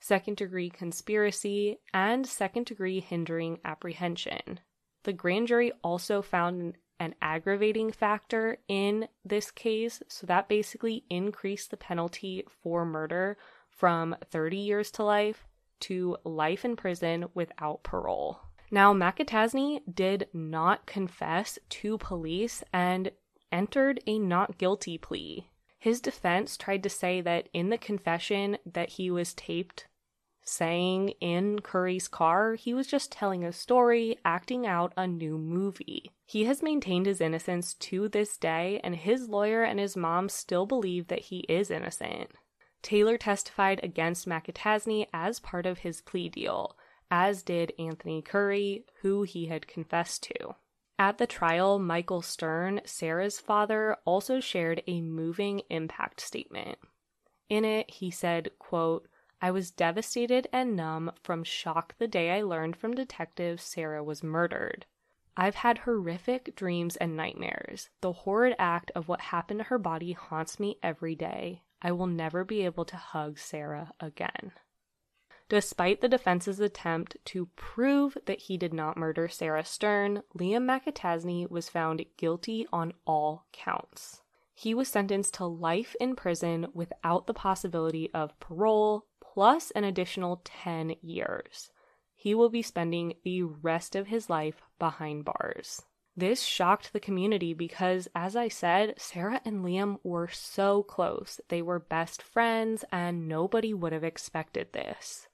second 0.00 0.36
degree 0.36 0.70
conspiracy, 0.70 1.78
and 1.92 2.26
second 2.26 2.66
degree 2.66 3.00
hindering 3.00 3.58
apprehension. 3.64 4.60
The 5.04 5.12
grand 5.12 5.48
jury 5.48 5.72
also 5.82 6.22
found 6.22 6.74
an 6.98 7.14
aggravating 7.22 7.90
factor 7.90 8.58
in 8.68 9.08
this 9.24 9.50
case, 9.50 10.02
so 10.08 10.26
that 10.26 10.48
basically 10.48 11.04
increased 11.08 11.70
the 11.70 11.76
penalty 11.76 12.44
for 12.62 12.84
murder 12.84 13.38
from 13.70 14.14
30 14.30 14.58
years 14.58 14.90
to 14.92 15.04
life 15.04 15.46
to 15.80 16.16
life 16.24 16.64
in 16.64 16.76
prison 16.76 17.24
without 17.34 17.82
parole. 17.82 18.38
Now, 18.70 18.94
McAtasney 18.94 19.80
did 19.92 20.28
not 20.32 20.86
confess 20.86 21.58
to 21.70 21.98
police 21.98 22.62
and 22.72 23.10
entered 23.52 24.00
a 24.06 24.18
not 24.18 24.58
guilty 24.58 24.98
plea. 24.98 25.48
His 25.78 26.00
defense 26.00 26.56
tried 26.56 26.82
to 26.82 26.90
say 26.90 27.20
that 27.20 27.48
in 27.52 27.70
the 27.70 27.78
confession 27.78 28.58
that 28.66 28.90
he 28.90 29.10
was 29.10 29.34
taped 29.34 29.86
saying 30.50 31.10
in 31.20 31.60
Curry's 31.60 32.08
car, 32.08 32.54
he 32.54 32.74
was 32.74 32.86
just 32.86 33.12
telling 33.12 33.44
a 33.44 33.52
story, 33.52 34.18
acting 34.24 34.66
out 34.66 34.92
a 34.96 35.06
new 35.06 35.38
movie. 35.38 36.10
He 36.26 36.44
has 36.44 36.62
maintained 36.62 37.06
his 37.06 37.20
innocence 37.20 37.74
to 37.74 38.08
this 38.08 38.36
day, 38.36 38.80
and 38.82 38.96
his 38.96 39.28
lawyer 39.28 39.62
and 39.62 39.78
his 39.78 39.96
mom 39.96 40.28
still 40.28 40.66
believe 40.66 41.08
that 41.08 41.26
he 41.26 41.40
is 41.40 41.70
innocent. 41.70 42.30
Taylor 42.82 43.18
testified 43.18 43.80
against 43.82 44.28
McAtasney 44.28 45.06
as 45.12 45.40
part 45.40 45.66
of 45.66 45.78
his 45.78 46.00
plea 46.00 46.28
deal, 46.28 46.76
as 47.10 47.42
did 47.42 47.72
Anthony 47.78 48.22
Curry, 48.22 48.84
who 49.02 49.22
he 49.22 49.46
had 49.46 49.66
confessed 49.66 50.22
to. 50.24 50.54
At 51.00 51.16
the 51.16 51.26
trial, 51.26 51.78
Michael 51.78 52.20
Stern, 52.20 52.82
Sarah's 52.84 53.40
father, 53.40 53.96
also 54.04 54.38
shared 54.38 54.82
a 54.86 55.00
moving 55.00 55.62
impact 55.70 56.20
statement. 56.20 56.76
In 57.48 57.64
it, 57.64 57.90
he 57.90 58.10
said, 58.10 58.50
quote, 58.58 59.08
I 59.40 59.50
was 59.50 59.70
devastated 59.70 60.46
and 60.52 60.76
numb 60.76 61.12
from 61.22 61.42
shock 61.42 61.96
the 61.96 62.06
day 62.06 62.32
I 62.32 62.42
learned 62.42 62.76
from 62.76 62.92
detectives 62.92 63.62
Sarah 63.62 64.04
was 64.04 64.22
murdered. 64.22 64.84
I've 65.38 65.54
had 65.54 65.78
horrific 65.78 66.54
dreams 66.54 66.96
and 66.96 67.16
nightmares. 67.16 67.88
The 68.02 68.12
horrid 68.12 68.54
act 68.58 68.90
of 68.94 69.08
what 69.08 69.22
happened 69.22 69.60
to 69.60 69.64
her 69.64 69.78
body 69.78 70.12
haunts 70.12 70.60
me 70.60 70.76
every 70.82 71.14
day. 71.14 71.62
I 71.80 71.92
will 71.92 72.08
never 72.08 72.44
be 72.44 72.66
able 72.66 72.84
to 72.84 72.98
hug 72.98 73.38
Sarah 73.38 73.94
again. 74.00 74.52
Despite 75.50 76.00
the 76.00 76.08
defense's 76.08 76.60
attempt 76.60 77.16
to 77.24 77.46
prove 77.56 78.16
that 78.26 78.42
he 78.42 78.56
did 78.56 78.72
not 78.72 78.96
murder 78.96 79.26
Sarah 79.26 79.64
Stern, 79.64 80.22
Liam 80.38 80.64
McAtasney 80.64 81.50
was 81.50 81.68
found 81.68 82.04
guilty 82.16 82.68
on 82.72 82.92
all 83.04 83.46
counts. 83.52 84.22
He 84.54 84.74
was 84.74 84.86
sentenced 84.86 85.34
to 85.34 85.46
life 85.46 85.96
in 86.00 86.14
prison 86.14 86.68
without 86.72 87.26
the 87.26 87.34
possibility 87.34 88.14
of 88.14 88.38
parole, 88.38 89.06
plus 89.20 89.72
an 89.72 89.82
additional 89.82 90.40
10 90.44 90.94
years. 91.02 91.72
He 92.14 92.32
will 92.32 92.50
be 92.50 92.62
spending 92.62 93.14
the 93.24 93.42
rest 93.42 93.96
of 93.96 94.06
his 94.06 94.30
life 94.30 94.62
behind 94.78 95.24
bars. 95.24 95.82
This 96.16 96.42
shocked 96.42 96.92
the 96.92 97.00
community 97.00 97.54
because, 97.54 98.06
as 98.14 98.36
I 98.36 98.46
said, 98.46 98.94
Sarah 98.98 99.40
and 99.44 99.64
Liam 99.64 99.98
were 100.04 100.28
so 100.28 100.84
close. 100.84 101.40
They 101.48 101.60
were 101.60 101.80
best 101.80 102.22
friends, 102.22 102.84
and 102.92 103.26
nobody 103.26 103.74
would 103.74 103.92
have 103.92 104.04
expected 104.04 104.72
this. 104.72 105.26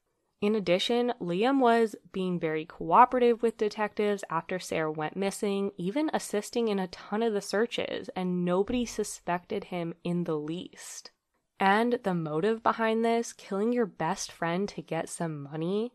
In 0.43 0.55
addition, 0.55 1.15
Liam 1.21 1.61
was 1.61 1.97
being 2.13 2.39
very 2.39 2.67
cooperative 2.67 3.43
with 3.43 3.57
detectives 3.57 4.23
after 4.29 4.59
Sarah 4.59 4.93
went 4.93 5.17
missing, 5.17 5.73
even 5.79 6.11
assisting 6.13 6.69
in 6.69 6.79
a 6.79 6.89
ton 6.89 7.23
of 7.23 7.33
the 7.33 7.41
searches, 7.41 8.11
and 8.15 8.45
nobody 8.45 8.85
suspected 8.85 9.65
him 9.65 9.95
in 10.05 10.25
the 10.25 10.37
least. 10.37 11.11
And 11.59 12.01
the 12.05 12.13
motive 12.15 12.63
behind 12.63 13.03
this, 13.03 13.33
killing 13.33 13.73
your 13.73 13.87
best 13.87 14.31
friend 14.31 14.69
to 14.69 14.83
get 14.83 15.09
some 15.09 15.43
money, 15.43 15.95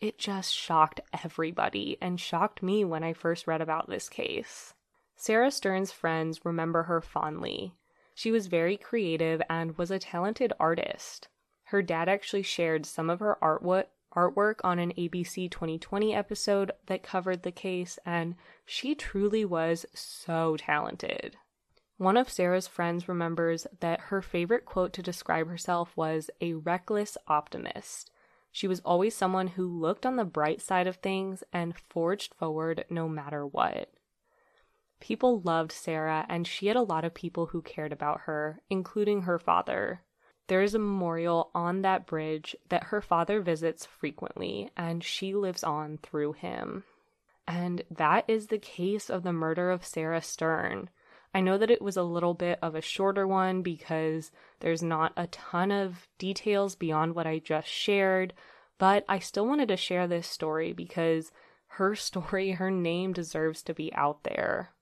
it 0.00 0.18
just 0.18 0.54
shocked 0.54 1.00
everybody 1.22 1.98
and 2.00 2.18
shocked 2.18 2.62
me 2.62 2.84
when 2.84 3.04
I 3.04 3.12
first 3.12 3.46
read 3.46 3.60
about 3.60 3.90
this 3.90 4.08
case. 4.08 4.72
Sarah 5.16 5.50
Stern's 5.50 5.92
friends 5.92 6.44
remember 6.44 6.84
her 6.84 7.02
fondly. 7.02 7.74
She 8.14 8.32
was 8.32 8.46
very 8.46 8.78
creative 8.78 9.42
and 9.50 9.76
was 9.76 9.90
a 9.90 9.98
talented 9.98 10.52
artist. 10.58 11.28
Her 11.72 11.80
dad 11.80 12.06
actually 12.06 12.42
shared 12.42 12.84
some 12.84 13.08
of 13.08 13.20
her 13.20 13.38
artwork 13.40 13.86
artwork 14.14 14.56
on 14.62 14.78
an 14.78 14.92
ABC 14.92 15.50
2020 15.50 16.14
episode 16.14 16.70
that 16.84 17.02
covered 17.02 17.44
the 17.44 17.50
case, 17.50 17.98
and 18.04 18.34
she 18.66 18.94
truly 18.94 19.42
was 19.46 19.86
so 19.94 20.58
talented. 20.58 21.38
One 21.96 22.18
of 22.18 22.28
Sarah's 22.28 22.66
friends 22.66 23.08
remembers 23.08 23.66
that 23.80 24.00
her 24.00 24.20
favorite 24.20 24.66
quote 24.66 24.92
to 24.92 25.02
describe 25.02 25.48
herself 25.48 25.96
was 25.96 26.28
a 26.42 26.52
reckless 26.52 27.16
optimist. 27.26 28.10
She 28.50 28.68
was 28.68 28.80
always 28.80 29.14
someone 29.14 29.46
who 29.46 29.66
looked 29.66 30.04
on 30.04 30.16
the 30.16 30.26
bright 30.26 30.60
side 30.60 30.86
of 30.86 30.96
things 30.96 31.42
and 31.54 31.74
forged 31.88 32.34
forward 32.34 32.84
no 32.90 33.08
matter 33.08 33.46
what. 33.46 33.90
People 35.00 35.40
loved 35.40 35.72
Sarah, 35.72 36.26
and 36.28 36.46
she 36.46 36.66
had 36.66 36.76
a 36.76 36.82
lot 36.82 37.06
of 37.06 37.14
people 37.14 37.46
who 37.46 37.62
cared 37.62 37.94
about 37.94 38.20
her, 38.26 38.60
including 38.68 39.22
her 39.22 39.38
father. 39.38 40.02
There 40.52 40.60
is 40.60 40.74
a 40.74 40.78
memorial 40.78 41.50
on 41.54 41.80
that 41.80 42.04
bridge 42.04 42.54
that 42.68 42.88
her 42.88 43.00
father 43.00 43.40
visits 43.40 43.86
frequently, 43.86 44.68
and 44.76 45.02
she 45.02 45.34
lives 45.34 45.64
on 45.64 45.96
through 46.02 46.34
him. 46.34 46.84
And 47.48 47.80
that 47.90 48.26
is 48.28 48.48
the 48.48 48.58
case 48.58 49.08
of 49.08 49.22
the 49.22 49.32
murder 49.32 49.70
of 49.70 49.82
Sarah 49.82 50.20
Stern. 50.20 50.90
I 51.34 51.40
know 51.40 51.56
that 51.56 51.70
it 51.70 51.80
was 51.80 51.96
a 51.96 52.02
little 52.02 52.34
bit 52.34 52.58
of 52.60 52.74
a 52.74 52.82
shorter 52.82 53.26
one 53.26 53.62
because 53.62 54.30
there's 54.60 54.82
not 54.82 55.14
a 55.16 55.26
ton 55.28 55.70
of 55.72 56.06
details 56.18 56.74
beyond 56.74 57.14
what 57.14 57.26
I 57.26 57.38
just 57.38 57.68
shared, 57.68 58.34
but 58.76 59.06
I 59.08 59.20
still 59.20 59.46
wanted 59.46 59.68
to 59.68 59.78
share 59.78 60.06
this 60.06 60.26
story 60.26 60.74
because 60.74 61.32
her 61.78 61.94
story, 61.94 62.50
her 62.50 62.70
name 62.70 63.14
deserves 63.14 63.62
to 63.62 63.72
be 63.72 63.90
out 63.94 64.24
there. 64.24 64.72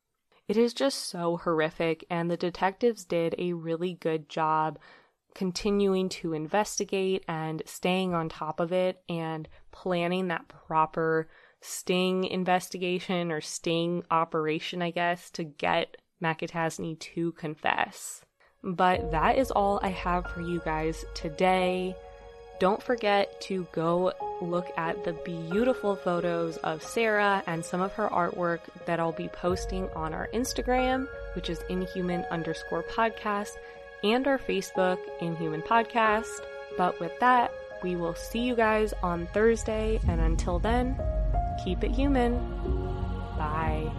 It 0.49 0.57
is 0.57 0.75
just 0.75 1.07
so 1.07 1.37
horrific, 1.37 2.05
and 2.11 2.29
the 2.29 2.37
detectives 2.37 3.05
did 3.05 3.37
a 3.39 3.53
really 3.53 3.95
good 3.95 4.29
job 4.29 4.81
continuing 5.35 6.09
to 6.09 6.33
investigate 6.33 7.25
and 7.29 7.63
staying 7.67 8.15
on 8.15 8.29
top 8.29 8.61
of 8.61 8.73
it 8.73 9.03
and 9.09 9.49
planning 9.71 10.29
that 10.29 10.49
proper 10.49 11.29
sting 11.61 12.25
investigation 12.25 13.31
or 13.31 13.41
sting 13.41 14.03
operation, 14.11 14.83
I 14.83 14.91
guess, 14.91 15.31
to 15.33 15.45
get 15.45 15.97
McAtasney 16.23 16.99
to 16.99 17.33
confess. 17.33 18.23
But 18.63 19.11
that 19.13 19.39
is 19.39 19.51
all 19.51 19.81
I 19.83 19.89
have 19.89 20.27
for 20.27 20.43
you 20.43 20.61
guys 20.65 21.05
today. 21.15 21.95
Don't 22.59 22.83
forget 22.83 23.41
to 23.43 23.67
go 23.73 24.13
look 24.43 24.67
at 24.77 25.03
the 25.03 25.15
beautiful 25.25 25.97
photos 25.97 26.59
of 26.59 26.83
Sarah 26.83 27.43
and 27.47 27.65
some 27.65 27.81
of 27.81 27.93
her 27.95 28.09
artwork 28.09 28.61
that 28.85 29.01
I'll 29.01 29.13
be 29.13 29.29
posting 29.29 29.89
on 29.97 30.13
our 30.13 30.29
Instagram, 30.35 31.07
which 31.35 31.49
is 31.49 31.65
inhuman 31.71 32.27
underscore 32.31 32.83
podcast, 32.83 33.53
and 34.03 34.27
our 34.27 34.39
Facebook, 34.39 34.99
Inhuman 35.21 35.63
Podcast. 35.63 36.41
But 36.77 36.99
with 37.01 37.13
that, 37.21 37.53
we 37.83 37.97
will 37.97 38.15
see 38.15 38.41
you 38.41 38.55
guys 38.55 38.93
on 39.03 39.27
Thursday, 39.29 40.01
and 40.09 40.21
until 40.21 40.59
then, 40.59 40.99
keep 41.65 41.85
it 41.85 41.91
human. 41.91 42.35
Bye. 43.37 43.91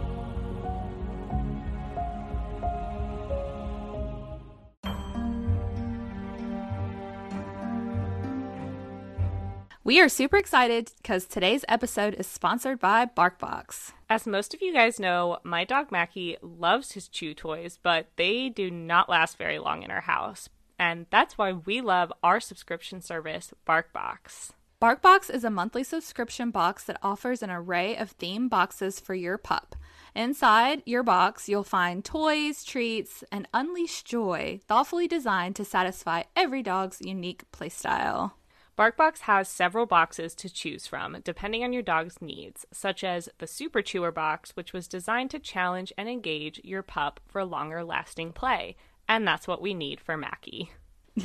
We 9.84 10.00
are 10.00 10.08
super 10.08 10.36
excited 10.36 10.92
because 10.98 11.26
today's 11.26 11.64
episode 11.66 12.14
is 12.14 12.28
sponsored 12.28 12.78
by 12.78 13.04
BarkBox. 13.04 13.90
As 14.08 14.28
most 14.28 14.54
of 14.54 14.62
you 14.62 14.72
guys 14.72 15.00
know, 15.00 15.38
my 15.42 15.64
dog 15.64 15.90
Mackie 15.90 16.36
loves 16.40 16.92
his 16.92 17.08
chew 17.08 17.34
toys, 17.34 17.80
but 17.82 18.06
they 18.14 18.48
do 18.48 18.70
not 18.70 19.08
last 19.08 19.36
very 19.38 19.58
long 19.58 19.82
in 19.82 19.90
our 19.90 20.02
house. 20.02 20.48
And 20.78 21.06
that's 21.10 21.36
why 21.36 21.50
we 21.50 21.80
love 21.80 22.12
our 22.22 22.38
subscription 22.38 23.00
service, 23.00 23.52
BarkBox. 23.66 24.50
BarkBox 24.80 25.28
is 25.28 25.42
a 25.42 25.50
monthly 25.50 25.82
subscription 25.82 26.52
box 26.52 26.84
that 26.84 27.00
offers 27.02 27.42
an 27.42 27.50
array 27.50 27.96
of 27.96 28.12
theme 28.12 28.48
boxes 28.48 29.00
for 29.00 29.16
your 29.16 29.36
pup. 29.36 29.74
Inside 30.14 30.84
your 30.86 31.02
box, 31.02 31.48
you'll 31.48 31.64
find 31.64 32.04
toys, 32.04 32.62
treats, 32.62 33.24
and 33.32 33.48
unleashed 33.52 34.06
joy, 34.06 34.60
thoughtfully 34.68 35.08
designed 35.08 35.56
to 35.56 35.64
satisfy 35.64 36.22
every 36.36 36.62
dog's 36.62 37.00
unique 37.00 37.50
playstyle. 37.50 38.34
BarkBox 38.76 39.20
has 39.20 39.48
several 39.48 39.84
boxes 39.84 40.34
to 40.36 40.48
choose 40.48 40.86
from, 40.86 41.18
depending 41.24 41.62
on 41.62 41.74
your 41.74 41.82
dog's 41.82 42.22
needs, 42.22 42.64
such 42.72 43.04
as 43.04 43.28
the 43.38 43.46
Super 43.46 43.82
Chewer 43.82 44.10
box, 44.10 44.52
which 44.52 44.72
was 44.72 44.88
designed 44.88 45.30
to 45.32 45.38
challenge 45.38 45.92
and 45.98 46.08
engage 46.08 46.58
your 46.64 46.82
pup 46.82 47.20
for 47.28 47.44
longer 47.44 47.84
lasting 47.84 48.32
play. 48.32 48.76
And 49.06 49.28
that's 49.28 49.46
what 49.46 49.60
we 49.60 49.74
need 49.74 50.00
for 50.00 50.16
Mackie. 50.16 50.72